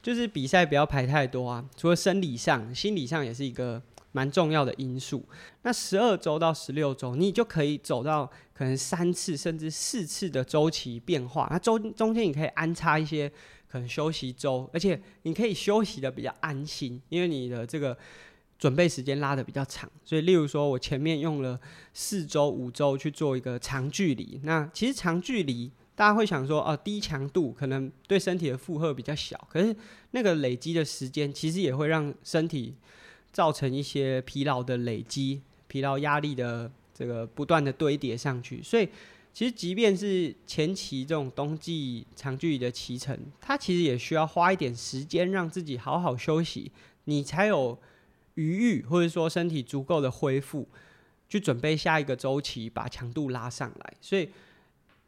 [0.02, 1.64] 就是比赛不要排太多啊。
[1.76, 3.80] 除了生理上，心理上也是一个
[4.14, 5.22] 蛮重要的因素。
[5.60, 8.24] 那十二周到十六周，你就可以走到
[8.54, 11.46] 可能三次甚至四次的周期变化。
[11.50, 13.30] 那中中间你可以安插一些
[13.68, 17.94] 可能休息周，而且你可以休息得比较安心，因为你的这个。
[18.56, 21.60] 准备时间拉得比较长，所以例如说，我前面用了
[21.92, 24.40] 四周、五周去做一个长距离。
[24.44, 29.74] 那其实长距离，大家会想说，哦，低强度可能对身体的负荷比较小，可是
[30.12, 32.72] 那个累积的时间，其实也会让身体
[33.34, 38.62] 造成一些疲劳的累积、疲劳压力的这个不断的堆叠上去。
[38.62, 38.88] 所以
[39.32, 46.70] 其实即便是前期这种冬季长距离的骑乘，它其实也需要花一点时间让自己好好休息，
[47.06, 47.76] 你才有
[48.34, 50.68] 余裕或者说身体足够的恢复，
[51.28, 53.94] 去准备下一个周期，把强度拉上来。
[54.00, 54.28] 所以，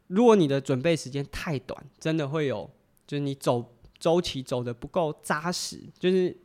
[0.07, 2.69] 如果你的准备时间太短，真的会有，
[3.07, 6.35] 就是你走周期走得不够扎实，就是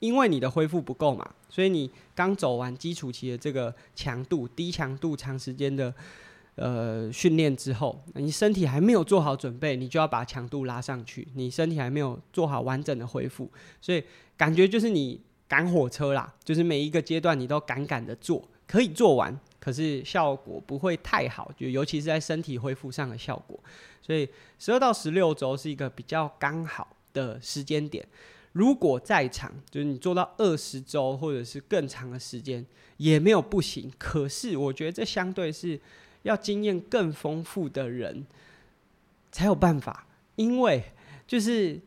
[0.00, 5.94] 因为你的恢复不够嘛，所以你刚走完基础期的这个强度，低强度长时间的
[6.56, 13.48] 呃训练之后，你身体还没有做好准备，你就要把强度拉上去，你身体还没有做好完整的恢复，
[13.80, 14.02] 所以
[14.36, 15.20] 感觉就是你。
[15.50, 23.58] 赶火车啦，就是每一个阶段你都赶赶的做，可以做完，可是效果不会太好，就尤其是在身体恢复上的效果。
[24.00, 24.28] 所以
[24.60, 28.06] 十二到十六周是一个比较刚好的时间点。
[28.52, 32.64] 如果再长，就是你做到二十周或者是更长的时间，
[32.96, 33.90] 也没有不行。
[33.98, 35.80] 可是我觉得这相对是
[36.22, 38.26] 要经验更丰富的人
[39.30, 40.84] 才有办法，因为
[41.26, 41.80] 就是。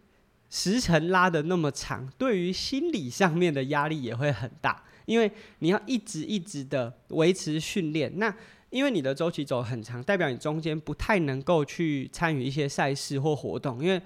[0.55, 8.19] 时程拉得那么长，对于心理上面的压力也会很大，因为你要一直一直的维持训练。
[8.19, 8.31] 那
[8.69, 13.83] 因为你的周期走很长，代表你中间不太能够去参与一些赛事或活动。
[13.83, 13.99] 因为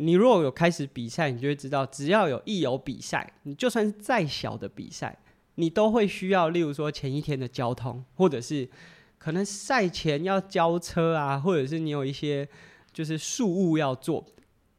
[0.00, 5.18] 你如果有开始比赛，你就会知道，只要有一有比赛，你就算是再小的比赛，
[5.56, 8.68] 你都会需要，例如说前一天的交通，或者是
[9.18, 12.48] 可能赛前要交车啊，或者是你有一些
[12.92, 14.24] 就是事务要做。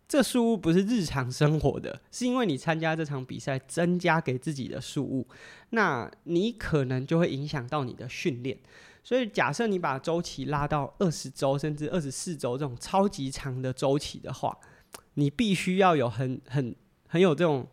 [0.08, 5.28] 这事务不是日常生活的，是因为你参加这场比赛增加给自己的事务，
[5.72, 8.58] 那你可能就会影响到你的训练。
[9.04, 14.58] 所以假设你把周期拉到二十周甚至二十四周这种超级长的周期的话，
[15.20, 16.76] 你必须要有很很
[17.08, 17.68] 很有这种，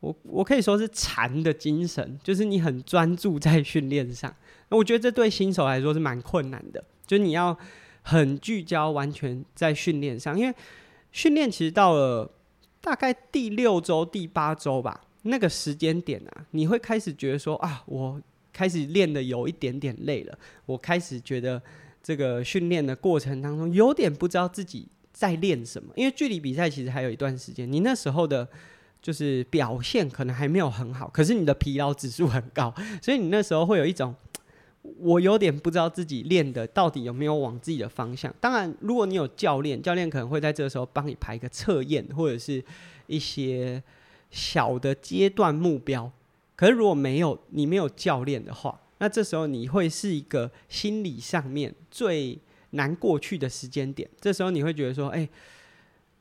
[0.00, 4.34] 我我可以说是禅的精神，就是你很专注在训练上。
[4.68, 7.56] 那我觉得这对新手来说是蛮困难的，就是你要
[8.02, 10.54] 很聚焦，完全在训练上，因为。
[11.12, 12.30] 训练其实到了
[12.80, 21.60] 大概第六周、第八周吧，那个时间点啊，你会开始觉得说啊，我开始练的有一点点累了，我开始觉得
[22.00, 24.86] 这个训练的过程当中有点不知道自己
[25.20, 28.48] 在练什么，因为距离比赛其实还有一段时间，你那时候的
[29.02, 34.14] 就是表现可能还没有很好，可是你的疲劳指数很高，所以你那时候会有一种。
[34.98, 38.34] 我有点不知道自己练的到底有没有往自己的方向。
[38.40, 42.64] 当然，如果你有教练，教练可能会在这个时候帮你排一个测验，或者是
[43.06, 43.82] 一些
[44.30, 46.10] 小的阶段目标。
[46.56, 52.38] 可是如果没有你没有教练的话，那这时候你会是一个心理上面最
[52.70, 54.08] 难过去的时间点。
[54.20, 55.28] 这时候你会觉得说，哎。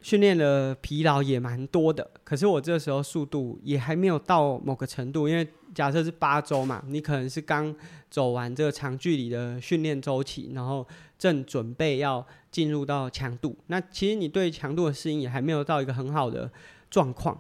[0.01, 7.75] 训练的疲劳也蛮多的，可是我这时候速度也还没有到某个程度，因为假设是八周嘛，你可能是刚
[8.09, 16.49] 走完这个长距离的训练周期，然后正准备要进入到强度，那其实你对强度的适应也还没有到一个很好的
[16.89, 17.37] 状况，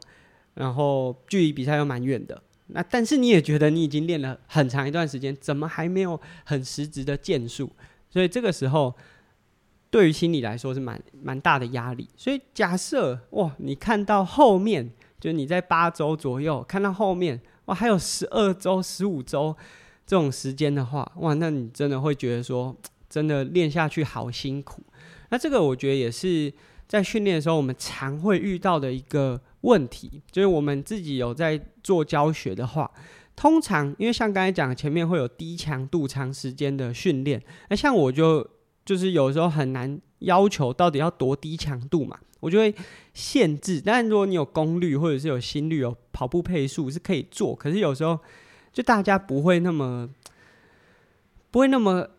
[0.55, 7.71] 然后距离比赛又蛮远的，那但是你也觉得你已经练了很长一段时间，怎么还没有很实质的建树？
[8.09, 8.95] 所以这个时候。
[9.91, 14.87] 对于心理来说是蛮蛮大的压力，所以假设哇，你看到后面，
[15.19, 19.57] 就你在八周左右看到后面哇，还有十二周、十五周
[20.05, 22.77] 这种时间的话，哇，那你真的会觉得说，
[23.09, 24.83] 真的练下去好辛苦。
[25.29, 26.53] 那这个我觉得也是
[26.87, 32.91] 在训练的时候我们常会遇到的一个问题，就是我们自己有在做教学的话，
[33.39, 38.45] 通常因为像刚才讲前面会有低强度长时间的训练，那像我就。
[38.85, 42.73] 就是有时候很难要求到底要多低强度嘛，我就会
[43.13, 43.79] 限制。
[43.85, 47.53] 但如果你有功率或者是有心率、有跑步配速是可以做。
[47.55, 48.17] 可是有时候
[48.73, 50.09] 就大家不会那么
[51.51, 52.09] 不会那么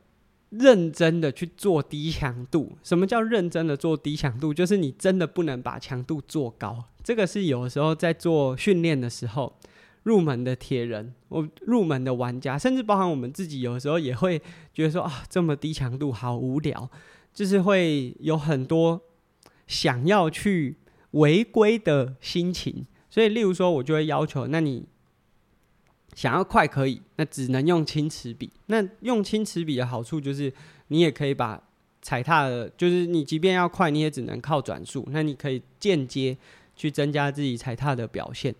[0.50, 2.78] 认真的去做低强度。
[2.84, 4.54] 什么叫认真的做低强度？
[4.54, 6.84] 就是你真的不能把强度做高。
[7.02, 9.58] 这个是有时候在做训练的时候。
[10.04, 14.40] 入门的铁人，我入门的玩家，甚至包含我们自己，有时候也会
[14.72, 16.88] 觉得说啊，这么低强度好无聊，
[17.32, 19.00] 就是会有很多
[19.66, 20.76] 想要去
[21.12, 22.86] 违规的心情。
[23.10, 24.86] 所以，例如说，我就会要求，那你
[26.14, 28.48] 想要快可以，那只能用轻齿比。
[28.66, 30.52] 那用轻齿比的好处就是，
[30.88, 31.60] 你也可以把
[32.00, 35.04] 踩踏的，就是你即便要快，你也只能靠转速。
[35.10, 36.38] 那你可以间接
[36.76, 38.54] 去增加自己踩踏的表现。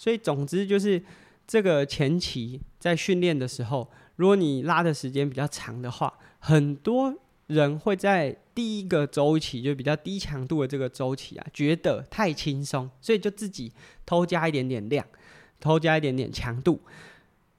[0.00, 1.02] 所以，总之就是
[1.46, 3.86] 这个前期在训练的时候，
[4.16, 7.14] 如果你拉的时间比较长的话，很多
[7.48, 13.70] 人会在第一个周期就比较低强度的这个周期啊，觉得太轻松，所以就自己
[14.06, 15.04] 偷加一点点量，
[15.60, 16.80] 偷加一点点强度。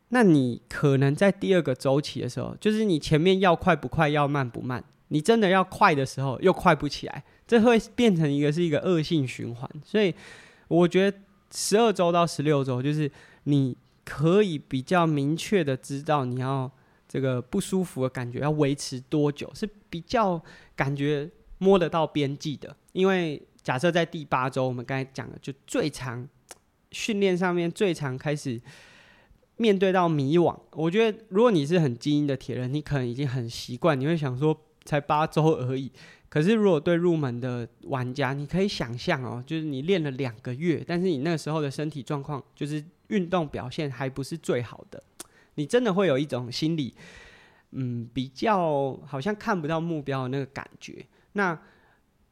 [0.09, 9.69] 那你可能在第二个周期的时候，就是你前面要快不快，要慢不慢，你真的要快的时候又快不起来，这会变成一个是一个恶性循环。
[9.85, 10.11] 所以
[10.67, 11.17] 我觉得
[11.54, 13.12] 十二周到十六周，就是
[13.43, 16.72] 你可以比较明确的知道你要
[17.08, 20.41] 这个不舒服的感觉要维持多久，是比较
[20.76, 22.76] 感觉摸得到边际的。
[22.93, 26.28] 因为假设在第八周，我们刚才讲的就最长
[26.91, 28.62] 训练上面最常开始
[29.58, 30.58] 面对到迷惘。
[30.72, 34.58] 我觉得如果你是很精英的铁人，你可能已经很习惯，你会想说。
[34.84, 35.91] 才八周而已，
[36.32, 45.03] 可是如果对入门的玩家，你可以想象哦，就是你练了两个月，但是你那个时候的身体状况，就是运动表现还不是最好的，
[45.55, 46.95] 你真的会有一种心理，
[47.71, 51.05] 嗯，比较好像看不到目标的那个感觉。
[51.34, 51.61] 那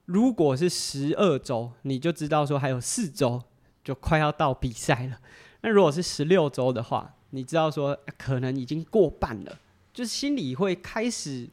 [0.06, 3.44] 如果是十二周，你就知道说还有四周
[3.84, 5.20] 就快要到比赛了。
[5.60, 9.60] 那如果是十六周的话，你知道说可能已经过半了，
[9.94, 11.50] 就是心里会开始。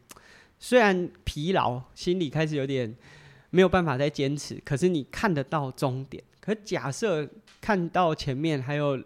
[0.59, 2.95] 虽然疲劳，心里开始有点
[3.51, 6.23] 没有办法再坚持，可是你看得到终点。
[6.41, 7.29] 可假设
[7.61, 9.03] 看到前面还有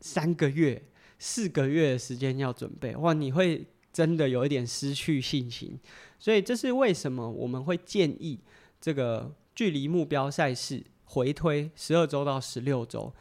[0.00, 0.82] 三个月、
[1.18, 5.78] 四个月的时间要准备，哇，你会真的有一点失去信心。
[6.18, 8.38] 所以这是为什么我们会建议
[8.80, 13.12] 这个距离目标赛事回推十二周到十六周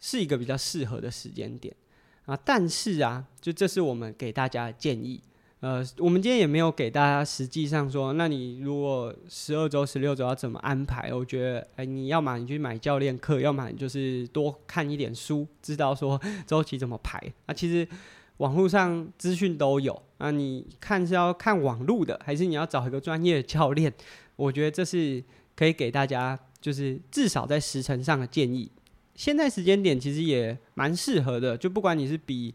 [0.00, 1.74] 是一个比较适合的时间点
[2.26, 2.36] 啊。
[2.44, 5.20] 但是啊，就这是我们给大家的建议。
[5.64, 11.10] 呃，我们今天也没有给大家实际上说，那你如果十二周、十六周要怎么安排？
[11.14, 17.18] 我觉得，哎，你要么你去买教练课，要么你就是多看一点书，知道说 周期怎么排。
[17.46, 17.88] 那其实
[18.36, 23.90] 网络上资讯都有，那你看是要看网络的，还是你要找一个专业的教练？
[24.36, 25.24] 我觉得这是
[25.56, 28.70] 可以给大家，就是至少在时程上的建议。
[29.14, 32.54] 现在时间点其实也蛮适合的，就不管你是比。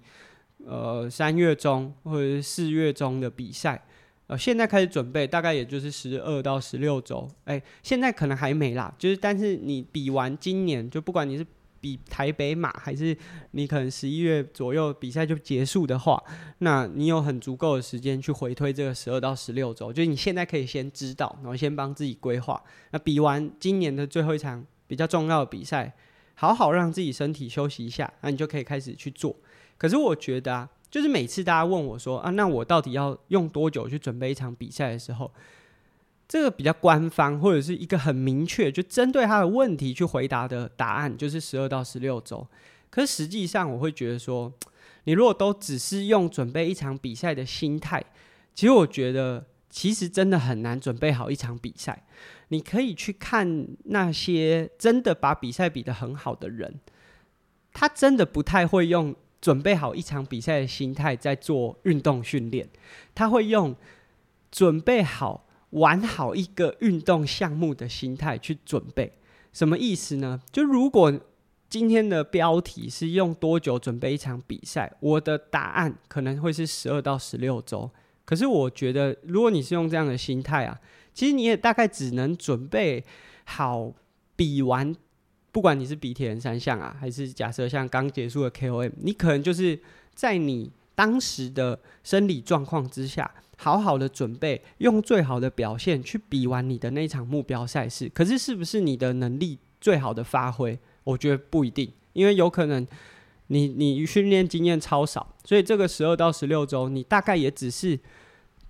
[0.65, 3.81] 呃，三月中或者是四月中的比赛，
[4.27, 7.27] 呃，现在开始准备，大概也就是十二到十六周。
[7.45, 11.45] 哎、现在可能还没啦，就是但是你比完今年，就不管你是
[11.81, 13.17] 比台北马，还是
[13.51, 16.21] 你可能十一月左右比赛就结束的话，
[16.57, 22.61] 那你有很足够的时间去回推这个十二到十六周，就是你现在可以先知道，然后先帮自己规划。
[22.91, 25.95] 那比完今年的最后一场比较重要的比赛，
[26.35, 29.33] 好好让自己身体休息一下，那你就可以开始去做。
[29.79, 35.31] 可是我觉得啊，就是每次大家问我说啊，那我到底要用多久去准备一场比赛的时候，
[36.27, 42.45] 这个比较官方或者是一个很明确，就针对他的问题去回答的答案，就是十二到十六周。
[42.89, 44.51] 可是实际上，我会觉得说，
[45.05, 48.03] 你如果都只是用准备一场比赛的心态，
[48.53, 52.05] 其实我觉得其实真的很难准备好一场比赛。
[52.49, 56.81] 你可以去看那些真的把比赛比得很好的人，
[57.71, 59.15] 他真的不太会用。
[59.41, 62.67] 准备好一场比赛的心态在做运动训练，
[63.15, 63.75] 他会用
[64.51, 69.13] 准备好玩好一个运动项目的心态去准备。
[69.53, 70.41] 什么意思呢？
[70.51, 71.13] 就如果
[71.69, 77.89] 今天的标题是用多久准备一场比赛，我的答案可能会是十二到十六周。
[78.25, 80.79] 可是我觉得，如果你是用这样的心态啊，
[81.13, 83.03] 其实你也大概只能准备
[83.45, 83.93] 好
[84.35, 84.95] 比完。
[85.51, 89.79] 不管你是比铁人三项啊，还是假设像刚结束的 KOM，你可能就是
[90.13, 98.07] 在你当时的生理状况之下，好好的准备，用最好的表现去比完你的那场目标赛事。
[98.09, 100.77] 可是，是不是你的能力最好的发挥？
[101.03, 102.85] 我觉得不一定，因为有可能
[103.47, 107.99] 你你训练经验超少，所以这个十二到十六周，你大概也只是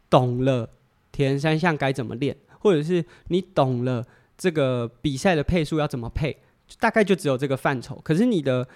[0.10, 0.70] 懂了
[1.12, 4.06] 铁人三项该怎么练，或者是你懂了
[4.38, 6.38] 这个比赛的配速要怎么配。
[6.78, 8.68] 大概就只有这个范畴，可是你的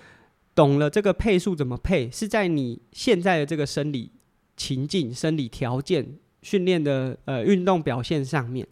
[0.55, 4.11] 懂了这个配速怎么配，是在你现在的这个生理
[4.57, 8.67] 情境、生理条件、训练的呃运动表现上面。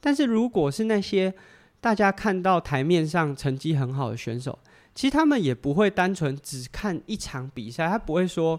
[0.00, 1.32] 但是如果是那些
[1.80, 4.58] 大家看到台面上成绩很好的选手，
[4.94, 8.58] 其实他们也不会单纯只看一场比赛，他不会说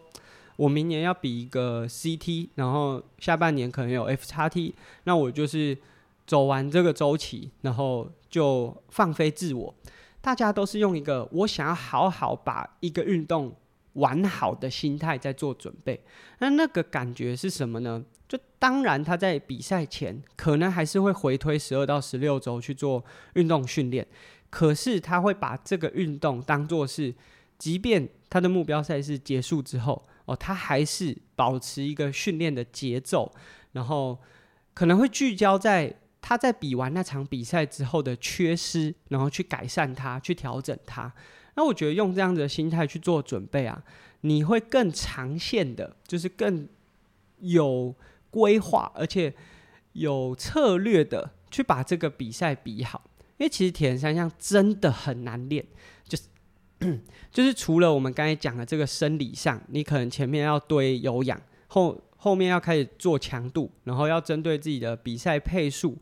[0.55, 5.77] 我明年要比一个 CT，然后下半年可能有 FXT，那我就是
[6.25, 9.75] 走完这个周期，然后就放飞自我。
[10.23, 13.53] 大家都是用一个我想要好好把一个运动
[13.95, 16.01] 玩好的心态在做准备，
[16.39, 18.05] 那那个感觉是什么呢？
[18.25, 23.03] 就当然他在比赛前可能还是会回推十二到十六周去做
[23.33, 24.07] 运动训练，
[24.49, 27.13] 可是他会把这个运动当作是，
[27.57, 33.29] 即便他的目标赛事结束之后，哦，他还是保持一个训练的节奏，
[33.73, 34.17] 然后
[34.73, 35.97] 可能会聚焦在。
[36.25, 41.11] 他在比完那场比赛之后的缺失，然后去改善它，去调整它。
[41.55, 43.83] 那我觉得用这样子的心态去做准备啊，
[44.21, 46.65] 你会更长线的，就是更
[47.39, 47.93] 有
[48.31, 49.33] 规划，而且
[49.91, 53.03] 有策略的去把这个比赛比好。
[53.37, 55.65] 因为其实铁人三项真的很难练，
[56.07, 56.23] 就是
[57.29, 65.97] 就是除了我们刚才讲的这个生理上，你可能前面要堆有氧，后后面要开始做强度，然后要针对自己的比赛配速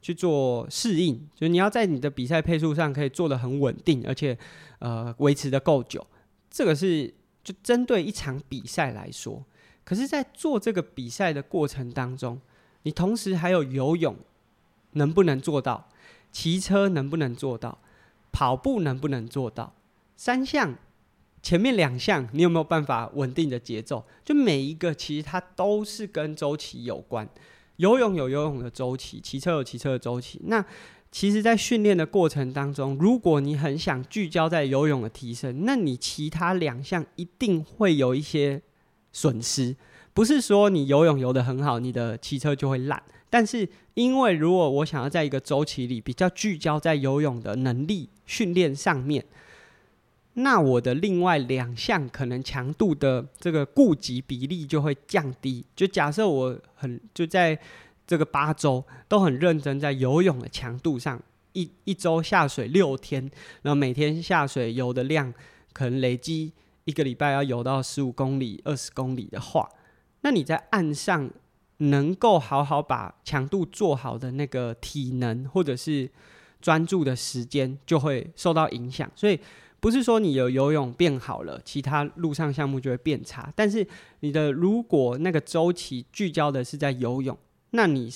[0.00, 4.38] 去做适应，就是你要在你的比赛配速上可以做得很稳定，而且
[4.78, 6.06] 呃维持得够久。
[6.50, 7.12] 这个是
[7.44, 9.44] 就针对一场比赛来说，
[9.84, 12.40] 可是，在做这个比赛的过程当中，
[12.84, 14.16] 你同时还有游泳，
[14.92, 15.90] 能不能做到？
[16.32, 17.78] 骑车能不能做到？
[18.32, 19.74] 跑步能不能做到？
[20.16, 20.74] 三项，
[21.46, 24.04] 前面两项你有没有办法稳定的节奏？
[24.24, 27.28] 就每一个其实它都是跟周期有关。
[27.76, 30.40] 游泳有游泳的周期，骑车有骑车的周期。
[30.46, 30.64] 那
[31.12, 38.60] 其实，在训练的过程当中，如果你很想聚焦在游泳的提升，那你其他两项一定会有一些
[39.12, 39.76] 损失。
[40.12, 43.00] 不是说你游泳游得很好，你的骑车就会烂。
[43.30, 49.24] 但是，因为如果我想要在一个周期里比较聚焦在游泳的能力训练上面，
[50.38, 55.64] 那我的另外两项可能强度的这个顾及比例就会降低。
[55.74, 57.58] 就假设我很就在
[58.06, 61.20] 这个八周都很认真在游泳的强度上，
[61.52, 63.30] 一一周下水六天，
[63.62, 65.32] 然后每天下水游的量
[65.72, 66.52] 可能累积
[66.84, 69.68] 一个礼拜要游到十五公里、二十公里的话，
[70.20, 71.30] 那你在岸上。
[71.78, 76.10] 能够好好把强度做好的那个体能或者是
[76.58, 79.38] 专注的时间就会受到影响，所以
[79.86, 83.52] 不是说你有游泳变好了，其他陆上项目就会变差。
[83.54, 83.86] 但是
[84.18, 87.38] 你的如果那个周期聚焦的是在游泳，
[87.70, 88.12] 那你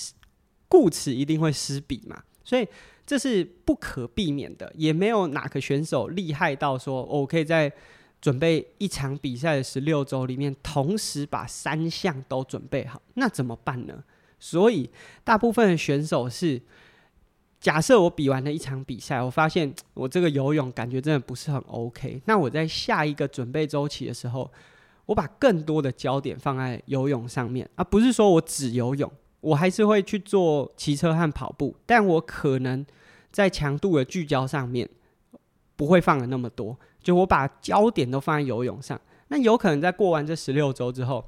[0.66, 2.66] 顾此一定会失笔嘛，所以
[3.06, 7.72] 这是不可避免的，也没有哪个选手厉害到说我可以在。
[8.20, 14.04] 准备一场比赛的十六周里面，同时把三项都准备好，那怎么办呢？
[14.38, 14.90] 所以
[15.24, 16.60] 大部分的选手是，
[17.60, 24.50] 假设我比完了一场比赛，我发现 我这个游泳感觉真的不是很 OK，那我在下一个准备周期的时候，
[25.04, 32.84] 我把更多的焦点放在游泳上面，而不是说我只游泳，我还是会去做骑车和跑步，但我可能
[33.30, 34.88] 在强度的聚焦上面
[35.76, 36.78] 不会放的那么多。
[37.02, 38.98] 就我把焦点都放在游泳上，
[39.28, 41.22] 那有可能在过完这十六周之后，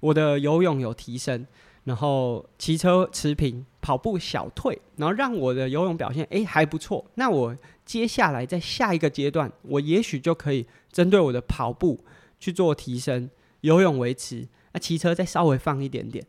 [0.00, 1.46] 我的游泳有提升，
[1.84, 7.04] 然后骑车持平，跑步小退，然后让我的游泳表现诶还不错。
[7.14, 12.02] 那我接下来在下一个阶段，我也许就可以针对我的跑步
[12.40, 13.28] 去做提升，
[13.60, 16.26] 游泳维持，那骑车再稍微放一点点。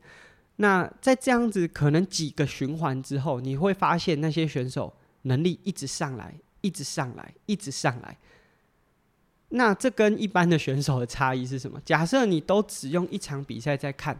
[0.57, 4.93] 那在这样子可能几个循环之后，你会发现那些选手
[5.23, 8.17] 能力一直上来，一直上来，一直上来。
[9.49, 11.79] 那这跟一般的选手的差异是什么？
[11.85, 14.19] 假设你都只用一场比赛在看，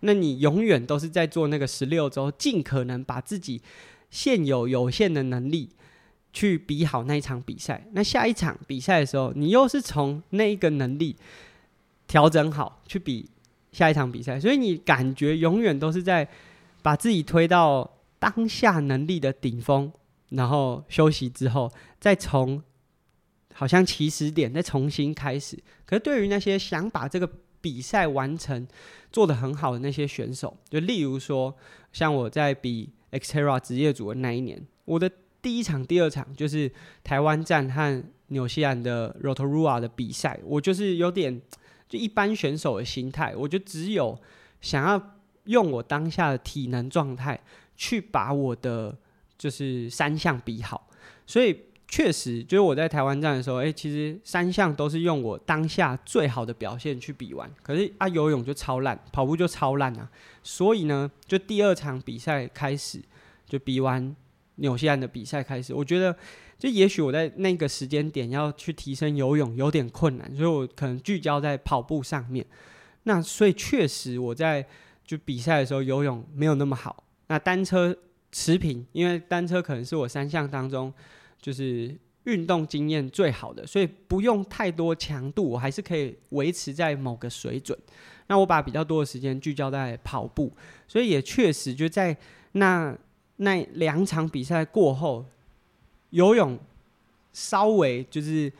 [0.00, 3.60] 那你永远都是在做那个十六周，尽可能把自己
[4.10, 5.70] 现有有限的能力
[6.32, 7.86] 去比好那一场比赛。
[7.92, 11.16] 那下一场比赛的时候，你又是从那一个能力
[12.06, 13.28] 调整好去比
[13.72, 16.28] 下一场比赛，所以你感觉永远都是在
[16.82, 19.92] 把自己推到当下能力的顶峰，
[20.30, 22.62] 然后休息之后再从。
[23.58, 27.26] 好像起始点再重新开始，可是对于那些想把这个
[27.66, 28.64] 比赛完成、
[29.10, 31.52] 做得很好的那些选手，就例如说，
[31.92, 35.10] 像我在比 Xterra 职业组的那一年，我的
[35.42, 36.70] 第一场、第二场就是
[37.02, 41.42] 台湾站和纽西兰的 Rotorua 的比赛，我就是有点
[41.88, 44.16] 就一般选手的心态，我就只有
[44.60, 47.42] 想要用我当下的体能状态
[47.74, 48.96] 去把我的
[49.36, 50.88] 就是三项比好，
[51.26, 51.62] 所以。
[51.88, 57.48] 确实，就是我在台湾站的时候，哎，其实三项都是用我当下最好的表现去比完。
[57.62, 60.10] 可是啊，游泳就超烂，跑步就超烂啊。
[60.42, 63.00] 所以呢，就第二场比赛开始，
[63.48, 64.14] 就比完
[64.56, 66.14] 纽西兰的比赛开始，我觉得，
[66.58, 72.44] 就也许我在那个时间点要去提升游泳有点困难，所以我可能聚焦在跑步上面。
[73.04, 74.66] 那所以确实我在
[75.06, 77.04] 就比赛的时候游泳没有那么好。
[77.28, 77.96] 那单车
[78.32, 80.92] 持平，因为单车可能是我三项当中。
[81.46, 87.78] 就是运动经验最好的，所以不用太多强度，我还是可以维持在某个水准。
[88.26, 90.52] 那我把比较多的时间聚焦在跑步，
[90.88, 92.16] 所以也确实就在
[92.50, 92.92] 那
[93.36, 95.24] 那两场比赛过后，
[96.10, 96.58] 游泳
[97.32, 98.52] 稍微就是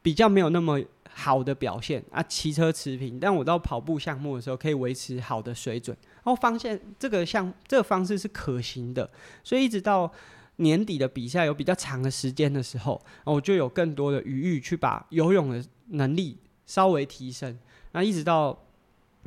[0.00, 0.80] 比较没有那么
[1.12, 9.10] 好的表现啊，骑车持平，但我到跑步项目的时候可以维持好的水准，然后发现这个项这个方式是可行的，
[9.42, 10.12] 所以一直到。
[10.58, 17.58] 年底的比赛有比较长的时间的时候，我就有更多的余裕去把游泳的能力稍微提升。
[17.92, 18.66] 那一直到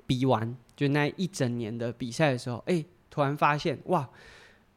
[0.05, 4.09] 比完就那一整年的比赛的时候，哎，突然发现，哇，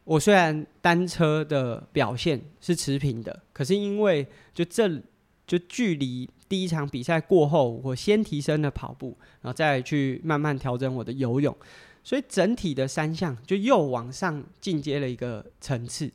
[0.04, 4.88] 我虽然单车的表现是持平的，可是因为就这
[5.46, 11.56] 就距离第一场比赛过后，我先提升了跑步，然后再去慢慢调整我的游泳，
[12.02, 16.10] 所以整体的三项就又往上进阶了一个层次。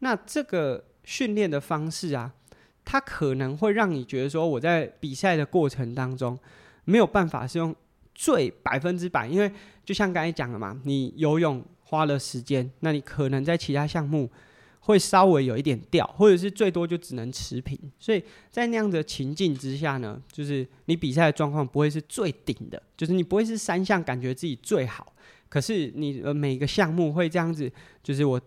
[0.00, 2.32] 那这个训练的方式啊，
[2.84, 6.38] 它可能会让你觉得说，我在比赛的过程当中
[6.84, 7.74] 没有办法是用
[8.14, 9.50] 最百分之百，因为
[9.84, 14.30] 就像刚才讲的嘛，你游泳花了时间，那你可能在其他项目
[14.80, 17.78] 会稍微有一点掉，或者是最多就只能持平。
[17.98, 25.12] 所以在那样的情境之下呢，就是你比赛的状况不会是最顶的，就是你不会是三项感觉自己最好，
[25.48, 27.70] 可是你呃每个项目会这样子，
[28.02, 28.40] 就是我，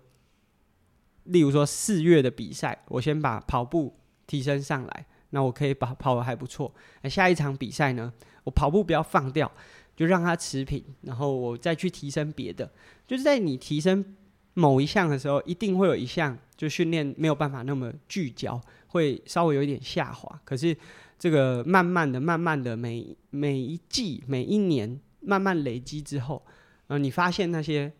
[1.27, 6.73] 例如说四月的比赛，我先把跑步提升上来，那我可以把跑得还不错。
[7.01, 8.11] 那下一场比赛呢，
[8.43, 9.51] 我跑步不要放掉，
[9.95, 12.69] 就让它持平，然后我再去提升别的。
[13.05, 14.15] 就是在你提升
[14.53, 20.41] 某一项的时候，一定会有一项就训练没有办法那么聚焦，会稍微有一点下滑。
[20.43, 20.75] 可是
[21.19, 26.45] 这个慢慢的、慢慢的每，每每一季、每一年慢慢累积之后，
[26.87, 27.91] 呃，你发现那些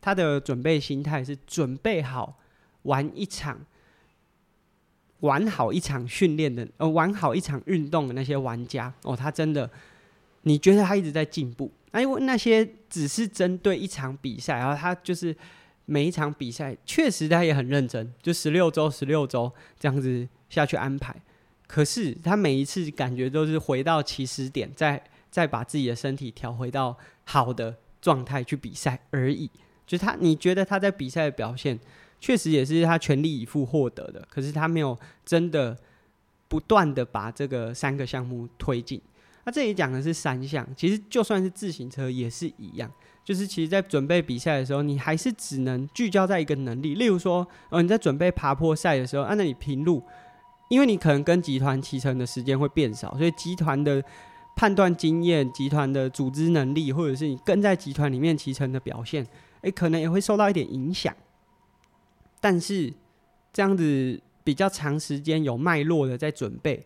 [0.00, 2.38] 他的准备心态是准备好
[2.82, 3.64] 玩一场。
[5.20, 9.70] 玩好一场训练的，呃，玩好一场运动的那些玩家，哦，他真的，
[10.42, 11.70] 你觉得他一直在进步？
[11.92, 15.32] 啊，因为那些只是针对一场比赛，然后他就是
[15.84, 21.14] 每一场比赛，确实他也很认真，就十六周、十六周这样子下去安排。
[21.68, 29.48] 可是他每一次感觉都是回到起始点，再再把自己的身体调回到好的状态去比赛而已。
[29.86, 31.78] 就他，你觉得他在比赛的表现？
[32.22, 34.96] 确实也是他全力以赴获得的，可是他没有
[35.26, 35.76] 真的
[36.46, 39.02] 不断的把这个三个项目推进。
[39.44, 42.88] 那这里讲的是三项，其实就算是自行车也是一样，
[43.24, 46.94] 就是其实在准备比赛的时候，你还是只能聚焦在一个能力。
[46.94, 50.00] 例如说，呃，你在准备爬坡赛的时候，按照你平路，
[50.70, 54.00] 因为你可能跟集团骑乘的时间会变少，所以集团的
[54.54, 59.26] 判断经验、集团的组织能力，或者是你跟在集团里面骑乘的表现，
[59.62, 61.12] 诶，可能也会受到一点影响。
[62.42, 62.92] 但是
[63.52, 66.84] 这样子比较长时间有脉络的在准备，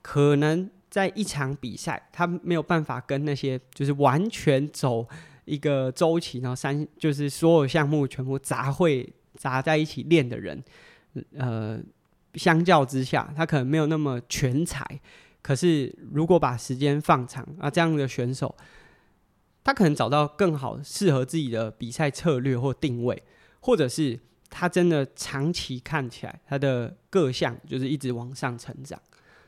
[0.00, 5.06] 可能在一场比赛，他没有办法跟那些就是完全走
[5.44, 10.64] 一个周期，然后三就是所有项目全部杂会杂在一起练的人，
[11.36, 11.78] 呃，
[12.32, 14.82] 相较之下，他可能没有那么全才。
[15.42, 18.56] 可是如果把时间放长啊，这样的选手，
[19.62, 23.22] 他可能找到更好适合自己的比赛策略或定位，
[23.60, 24.20] 或者是。
[24.50, 29.00] 他真的长期看起来，他的各项就是一直往上成长，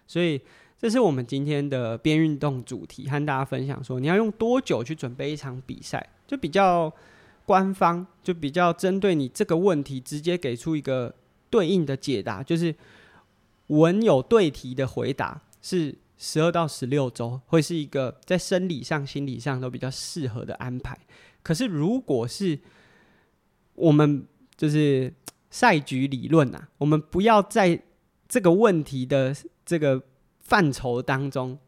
[0.06, 0.40] 所以
[0.78, 6.92] 这是我们今天的边运动主题，和大家分享说，你要用多久去准备一场比赛，就比较
[7.44, 11.14] 官方，就比较针对你这个问题，直接给出一个
[11.48, 12.74] 对应的解答，就是
[13.68, 20.98] 文有对题的回答是十二到十六周，会是一个在生理上、心理上都比较适合的安排。
[21.42, 22.58] 可是如果是
[23.74, 24.26] 我们
[24.60, 25.10] 就是
[25.48, 27.80] 赛局理论啊，我们不要在
[28.28, 29.34] 这个问题的
[29.64, 30.02] 这个
[30.38, 31.58] 范畴当中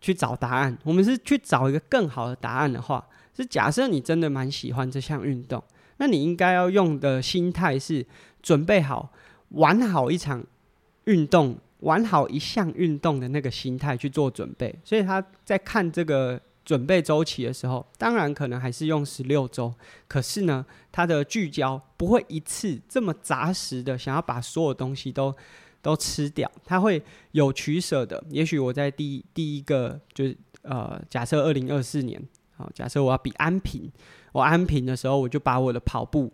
[0.00, 3.04] 去找答案，我们是去找一个更好的答案的话，
[3.36, 5.60] 是假设你真的蛮喜欢这项运动，
[5.96, 8.06] 那你应该要用的心态是
[8.40, 9.12] 准备好
[9.48, 10.46] 玩好一场
[11.06, 14.72] 运动，玩好一项运动的那个心态去做准备。
[14.84, 16.40] 所以他在看这个。
[16.68, 19.72] 准备周期的时候，当然可能还是用十六周，
[20.06, 20.62] 可是呢，
[20.92, 25.34] 它的聚焦不会一次这么扎实的想要把所有东西都
[25.80, 28.22] 都吃掉，它会有取舍的。
[28.28, 32.22] 也许我在第第一个就是呃，假设二零二四年，
[32.54, 33.90] 好，假设我要比安平，
[34.32, 36.30] 我安平的时候，我就把我的跑步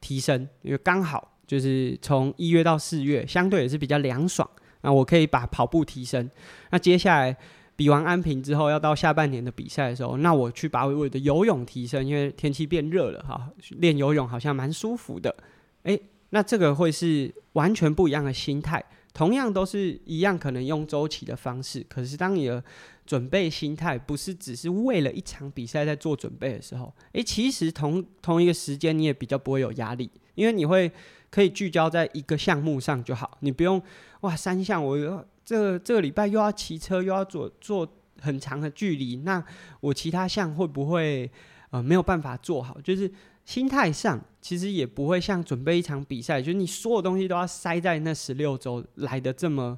[0.00, 4.48] 提升，因为刚好就是从一月到四月，相对也是比较凉爽，
[4.82, 6.30] 那我可以把跑步提升。
[6.70, 7.36] 那接下来。
[7.76, 15.34] 比完安平之后，要到下半年的比赛的时候，那我去把我的游泳提升，因为天气变热了哈，练游泳好像蛮舒服的。
[15.82, 16.00] 诶，
[16.30, 21.84] 那这个会是完全不一样的心态，同样都是一样，可能用周期的方式。
[21.88, 22.62] 可是当你的
[23.04, 30.90] 准备心态不是只是为了一场比赛在做准备的时候，诶，其实同同一个时间你也比较不会有压力，因为你会
[31.34, 33.82] 可以聚焦在一个项目上就好，你不用
[34.20, 35.26] 哇三项我要。
[35.44, 37.86] 这这个礼拜又要骑车，又要做做
[38.20, 39.44] 很长的距离，那
[39.80, 41.30] 我其他项会不会
[41.70, 42.80] 呃没有办法做好？
[42.80, 43.10] 就是
[43.44, 49.76] 心态上其实也不会像准备一场比赛，就是你所有东西都要塞在那十六周来的这么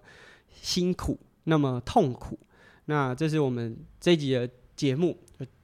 [0.52, 2.38] 辛苦，那么痛苦。
[2.84, 5.16] 那这是我们这集的节目，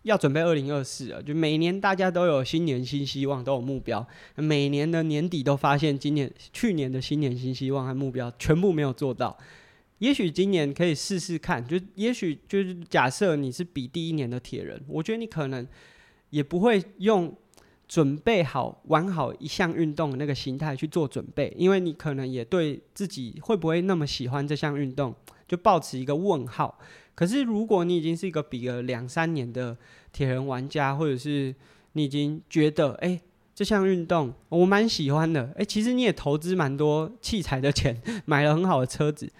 [0.03, 1.23] 要准备二零二四了。
[1.23, 4.05] 就每年大家都有新年新希望，都有目标。
[4.37, 9.37] 每年的年底都发现，今年去年的新年新希望和目标全部没有做到。
[9.99, 15.65] 也许今年可以试试看，就也许就是假设你是比第一年的铁人，我觉得你可能
[16.31, 17.33] 也不会用
[17.87, 25.15] 准备好玩好一项运动的那个心态去做准备，因为你可能也对自己会不会那么喜欢这项运动
[25.47, 26.79] 就抱持一个问号。
[27.15, 29.77] 可是如果你已经是一个比了两三年的
[30.13, 31.55] 铁人玩家，或者是
[31.93, 33.21] 你已经觉得哎、
[33.55, 39.31] 这项运动我蛮喜欢的，哎、其实你也投资蛮多器材的钱，买了很好的车子。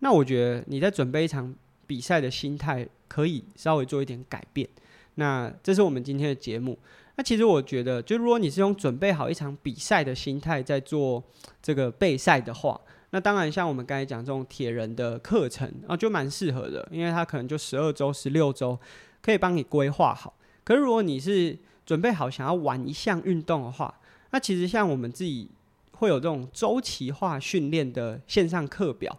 [0.00, 1.54] 那我觉得你在准备一场
[1.86, 4.68] 比赛的心态可以稍微做一点改变。
[5.14, 6.78] 那这是我们今天的节目。
[7.16, 11.22] 那其实我觉得，就如果你是用准备好一场比赛的心态在做
[11.62, 12.78] 这个备赛的话，
[13.14, 18.76] 那当然像我们刚才讲这种铁人的课程啊，就蛮适合的，因为它可能就十二周、十六周
[19.22, 20.34] 可以帮你规划好。
[20.64, 21.56] 可是如果你是
[21.86, 24.00] 准备好想要玩一项运动的话，
[24.32, 25.48] 那其实像我们自己
[25.92, 29.16] 会有这种周期化训练的线上课表。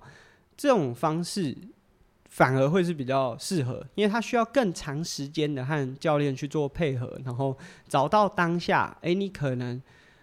[0.58, 1.56] 这种方式
[2.28, 9.82] 反而会是比较适合，因为它需要更长时间的和教练去做配合，然后找到当下，诶，你可能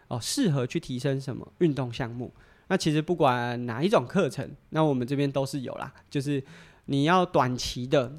[0.08, 2.30] 哦适合去提升什么运动项目。
[2.68, 6.42] 那其实不管哪一种课程，那我们这边都是有啦，就是
[6.86, 8.12] 你要短期的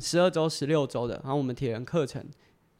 [0.00, 2.22] 十二周、十六周的，然后我们铁人课程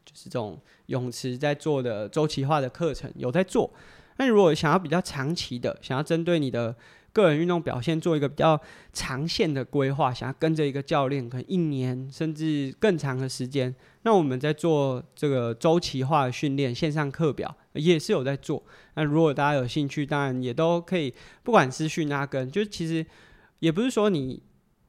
[0.05, 3.71] 就是这种泳池在做的周期化的课程有在做。
[4.17, 6.75] 那如果想要比较长期的，想要针对你的
[7.13, 8.59] 个人运动表现做一个比较
[8.93, 18.63] 长线的规划，想要跟着一个教练，可能一年甚至更长的时间，那我们在做这个周期化的训练，线上课表也是有在做。
[18.95, 21.13] 那如果大家有兴趣，当然也都可以，
[21.43, 23.05] 不管私讯阿根，就是其实
[23.59, 24.41] 也不是说你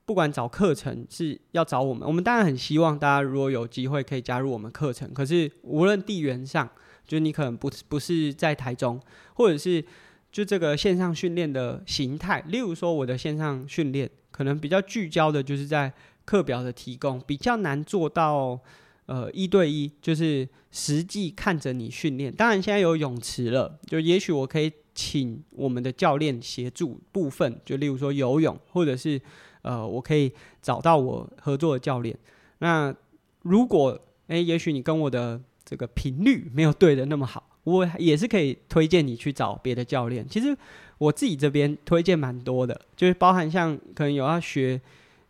[0.04, 5.12] 不管找课程是要找我们，我们当然很希望大家如果有机会可以加入我们课程。
[5.12, 6.68] 可是无论地缘上，
[7.06, 9.00] 就是你可能不不是在台中，
[9.34, 9.84] 或者是。
[10.32, 15.92] 就这个线上训练的形态，例如说我的线上训练可能比较聚焦的，就是在
[16.24, 18.58] 课表的提供，比较难做到
[19.06, 22.32] 呃一对一，就是实际看着你训练。
[22.32, 29.20] 当然现在有泳池了，就也许我可以请我们的教练协助部分，就例如说游泳，或者是
[29.62, 32.16] 呃我可以找到我合作的教练。
[32.58, 32.94] 那
[33.42, 33.98] 如果
[34.28, 37.48] 诶，也许你跟我的这个频率没有对得那么好。
[37.64, 40.26] 我也是可以推荐你去找别的教练。
[40.28, 40.56] 其实
[40.98, 44.80] 我自己这边推荐蛮多的，就是包含像可能有要学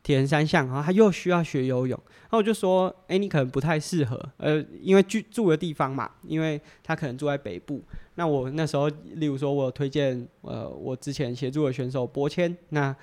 [0.03, 7.83] 铁人三项，然后他又需要学游泳，然后我就说，诶、你可能不太适合，呃，因为居住的地方嘛，因为他可能住在北部。
[8.17, 12.95] 那我那时候，例如说我推荐，呃，我之前协助的选手博谦，那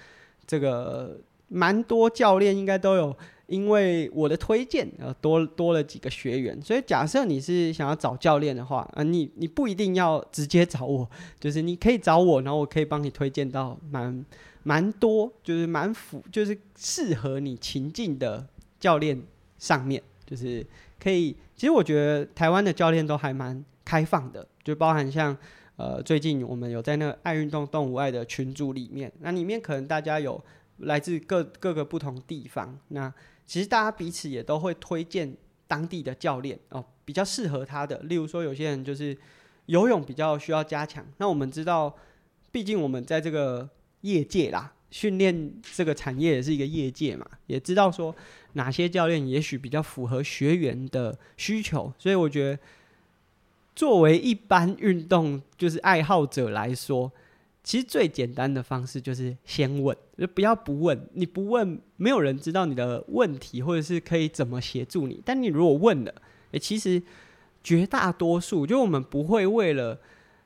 [0.46, 3.16] 这个蛮多教练应该都有。
[3.48, 14.24] 因为我的推荐，呃，多多了几个学员，所以假设你是想要找教练的话，啊，你你不一定要直接找我，就是你可以找我，然后我可以帮你推荐到蛮
[14.70, 18.48] 蛮多，就是蛮符，就是适合你情境的
[18.80, 19.20] 教练
[19.58, 20.66] 上面，就是
[21.04, 21.36] 可以。
[21.56, 25.36] 其实我觉得台湾的教练都还蛮开放的，就包含像
[25.76, 30.40] 呃，最近我们有在那个爱运动动物爱的群组里面，那里面可能大家有
[30.78, 33.12] 来自各各个不同地方，那。
[33.50, 35.36] 其实大家彼此也都会推荐
[35.68, 37.98] 当地的教练哦，比较适合他的。
[38.04, 39.18] 例如说，有些人就是
[39.66, 41.96] 游泳比较需要加强，那我们知道，
[42.52, 43.68] 毕竟我们在这个
[44.02, 48.16] 业界啦，训练这个产业也是一个业界嘛，也知道说
[48.54, 51.94] 哪些教练也许比较符合学员的需求。
[51.98, 52.60] 所以我觉得，
[53.76, 57.12] 作为一般运动就是爱好者来说。
[57.62, 61.08] 其实最简单的方式就是先问，就不要不问。
[61.14, 65.22] 你不问，没有人知道你的问题，或者是可以怎么协助你。
[65.24, 66.12] 但你如果问了，
[66.52, 67.04] 诶，其实
[67.62, 70.00] 绝大多数，就我们不会为了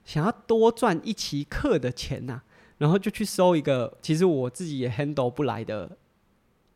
[0.03, 2.41] 想要多赚一期课的钱呐，
[2.77, 5.97] 然后就去收一个其实我自己也 handle 不来的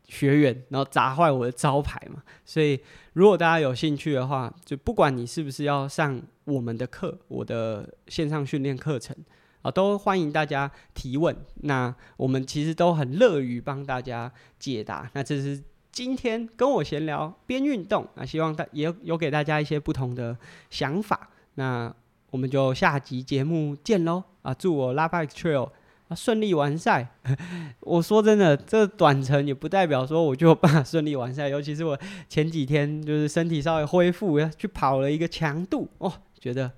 [0.04, 2.22] 学员，然后砸坏我的招牌嘛。
[2.44, 2.80] 所以，
[3.12, 9.14] 如果大家有兴趣的话，就不管你是不是要上我们的课，我的线上训练课程。
[9.60, 11.36] 啊，都欢迎大家提问。
[11.62, 15.10] 那我们其实都很乐于帮大家解答。
[15.14, 20.38] 那这是今天跟我闲聊边运动，那希望大也有给大家一些不同的
[20.70, 21.28] 想法。
[21.56, 21.92] 那
[22.30, 24.22] 我们就下集节目见喽！
[24.42, 25.68] 啊，祝我 LAPA X Trail
[26.08, 27.06] 啊顺利完赛。
[27.80, 31.48] 我说真的，这短程也不代表说我就有办顺利完赛。
[31.48, 31.98] 尤其是我
[32.28, 36.72] 前几天就是身体稍微恢复，去跑了一个强度，哦，觉得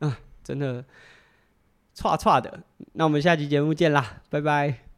[0.00, 0.12] 嗯，
[0.42, 0.84] 真的。
[1.94, 2.60] 差差的，
[2.94, 4.91] 那我们下期节目见啦，拜拜。